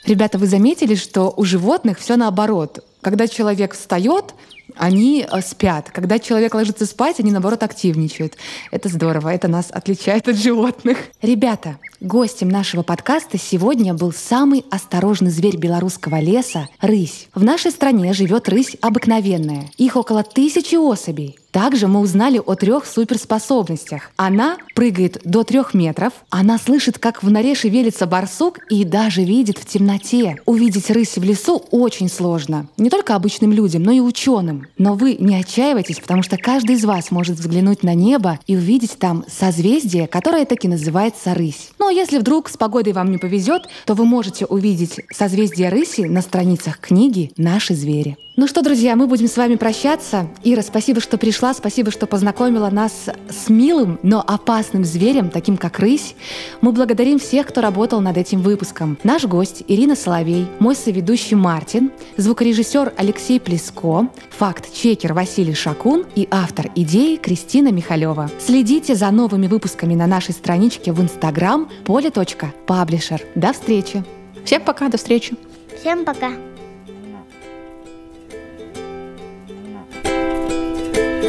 Ребята, 0.05 0.37
вы 0.37 0.47
заметили, 0.47 0.95
что 0.95 1.33
у 1.35 1.43
животных 1.43 1.99
все 1.99 2.15
наоборот. 2.15 2.83
Когда 3.01 3.27
человек 3.27 3.73
встает, 3.73 4.33
они 4.75 5.25
э, 5.29 5.41
спят. 5.41 5.89
Когда 5.91 6.19
человек 6.19 6.53
ложится 6.53 6.85
спать, 6.85 7.19
они, 7.19 7.31
наоборот, 7.31 7.63
активничают. 7.63 8.35
Это 8.71 8.89
здорово, 8.89 9.29
это 9.29 9.47
нас 9.47 9.67
отличает 9.71 10.27
от 10.27 10.37
животных. 10.37 10.97
Ребята, 11.21 11.77
гостем 11.99 12.49
нашего 12.49 12.83
подкаста 12.83 13.37
сегодня 13.37 13.93
был 13.93 14.11
самый 14.11 14.65
осторожный 14.71 15.31
зверь 15.31 15.57
белорусского 15.57 16.19
леса— 16.19 16.67
рысь. 16.81 17.27
В 17.33 17.43
нашей 17.43 17.71
стране 17.71 18.13
живет 18.13 18.49
рысь 18.49 18.75
обыкновенная. 18.81 19.69
Их 19.77 19.95
около 19.95 20.23
тысячи 20.23 20.75
особей. 20.75 21.37
Также 21.51 21.87
мы 21.87 21.99
узнали 21.99 22.41
о 22.43 22.55
трех 22.55 22.85
суперспособностях. 22.85 24.11
Она 24.15 24.57
прыгает 24.75 25.21
до 25.23 25.43
трех 25.43 25.73
метров, 25.73 26.13
она 26.29 26.57
слышит, 26.57 26.99
как 26.99 27.23
в 27.23 27.29
норе 27.29 27.55
шевелится 27.55 28.05
барсук 28.05 28.59
и 28.69 28.83
даже 28.83 29.23
видит 29.23 29.57
в 29.57 29.65
темноте. 29.65 30.37
Увидеть 30.45 30.91
рысь 30.91 31.17
в 31.17 31.23
лесу 31.23 31.63
очень 31.71 32.09
сложно. 32.09 32.67
Не 32.77 32.89
только 32.89 33.15
обычным 33.15 33.51
людям, 33.51 33.83
но 33.83 33.91
и 33.91 33.99
ученым. 33.99 34.67
Но 34.77 34.93
вы 34.93 35.15
не 35.19 35.35
отчаивайтесь, 35.35 35.99
потому 35.99 36.23
что 36.23 36.37
каждый 36.37 36.75
из 36.75 36.85
вас 36.85 37.11
может 37.11 37.37
взглянуть 37.37 37.83
на 37.83 37.93
небо 37.93 38.39
и 38.47 38.55
увидеть 38.55 38.97
там 38.99 39.25
созвездие, 39.27 40.07
которое 40.07 40.45
таки 40.45 40.67
называется 40.67 41.33
рысь. 41.33 41.71
А 41.79 41.91
если 41.91 42.19
вдруг 42.19 42.49
с 42.49 42.57
погодой 42.57 42.93
вам 42.93 43.11
не 43.11 43.17
повезет, 43.17 43.67
то 43.85 43.95
вы 43.95 44.05
можете 44.05 44.45
увидеть 44.45 44.99
созвездие 45.11 45.69
рыси 45.69 46.01
на 46.01 46.21
страницах 46.21 46.79
книги 46.79 47.31
«Наши 47.35 47.73
звери». 47.73 48.17
Ну 48.39 48.47
что, 48.47 48.61
друзья, 48.61 48.95
мы 48.95 49.05
будем 49.05 49.27
с 49.27 49.35
вами 49.35 49.57
прощаться. 49.57 50.29
Ира, 50.45 50.61
спасибо, 50.61 51.01
что 51.01 51.17
пришла, 51.17 51.53
спасибо, 51.53 51.91
что 51.91 52.07
познакомила 52.07 52.69
нас 52.69 53.09
с 53.29 53.49
милым, 53.49 53.99
но 54.01 54.23
опасным 54.25 54.85
зверем, 54.85 55.29
таким 55.29 55.57
как 55.57 55.77
рысь. 55.79 56.15
Мы 56.61 56.71
благодарим 56.71 57.19
всех, 57.19 57.47
кто 57.47 57.59
работал 57.59 57.99
над 57.99 58.15
этим 58.15 58.41
выпуском. 58.41 58.97
Наш 59.03 59.25
гость 59.25 59.65
Ирина 59.67 59.93
Соловей, 59.93 60.47
мой 60.59 60.77
соведущий 60.77 61.35
Мартин, 61.35 61.91
звукорежиссер 62.15 62.93
Алексей 62.95 63.41
Плеско, 63.41 64.07
факт-чекер 64.29 65.11
Василий 65.11 65.53
Шакун 65.53 66.05
и 66.15 66.25
автор 66.31 66.71
идеи 66.75 67.17
Кристина 67.17 67.73
Михалева. 67.73 68.31
Следите 68.39 68.95
за 68.95 69.11
новыми 69.11 69.47
выпусками 69.47 69.95
на 69.95 70.07
нашей 70.07 70.31
страничке 70.31 70.93
в 70.93 71.01
Instagram 71.01 71.69
поле.паблишер. 71.83 73.21
До 73.35 73.51
встречи! 73.51 74.01
Всем 74.45 74.61
пока, 74.61 74.87
до 74.87 74.95
встречи! 74.95 75.35
Всем 75.77 76.05
пока. 76.05 76.31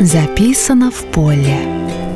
Записано 0.02 0.90
в 0.90 1.04
поле. 1.12 2.09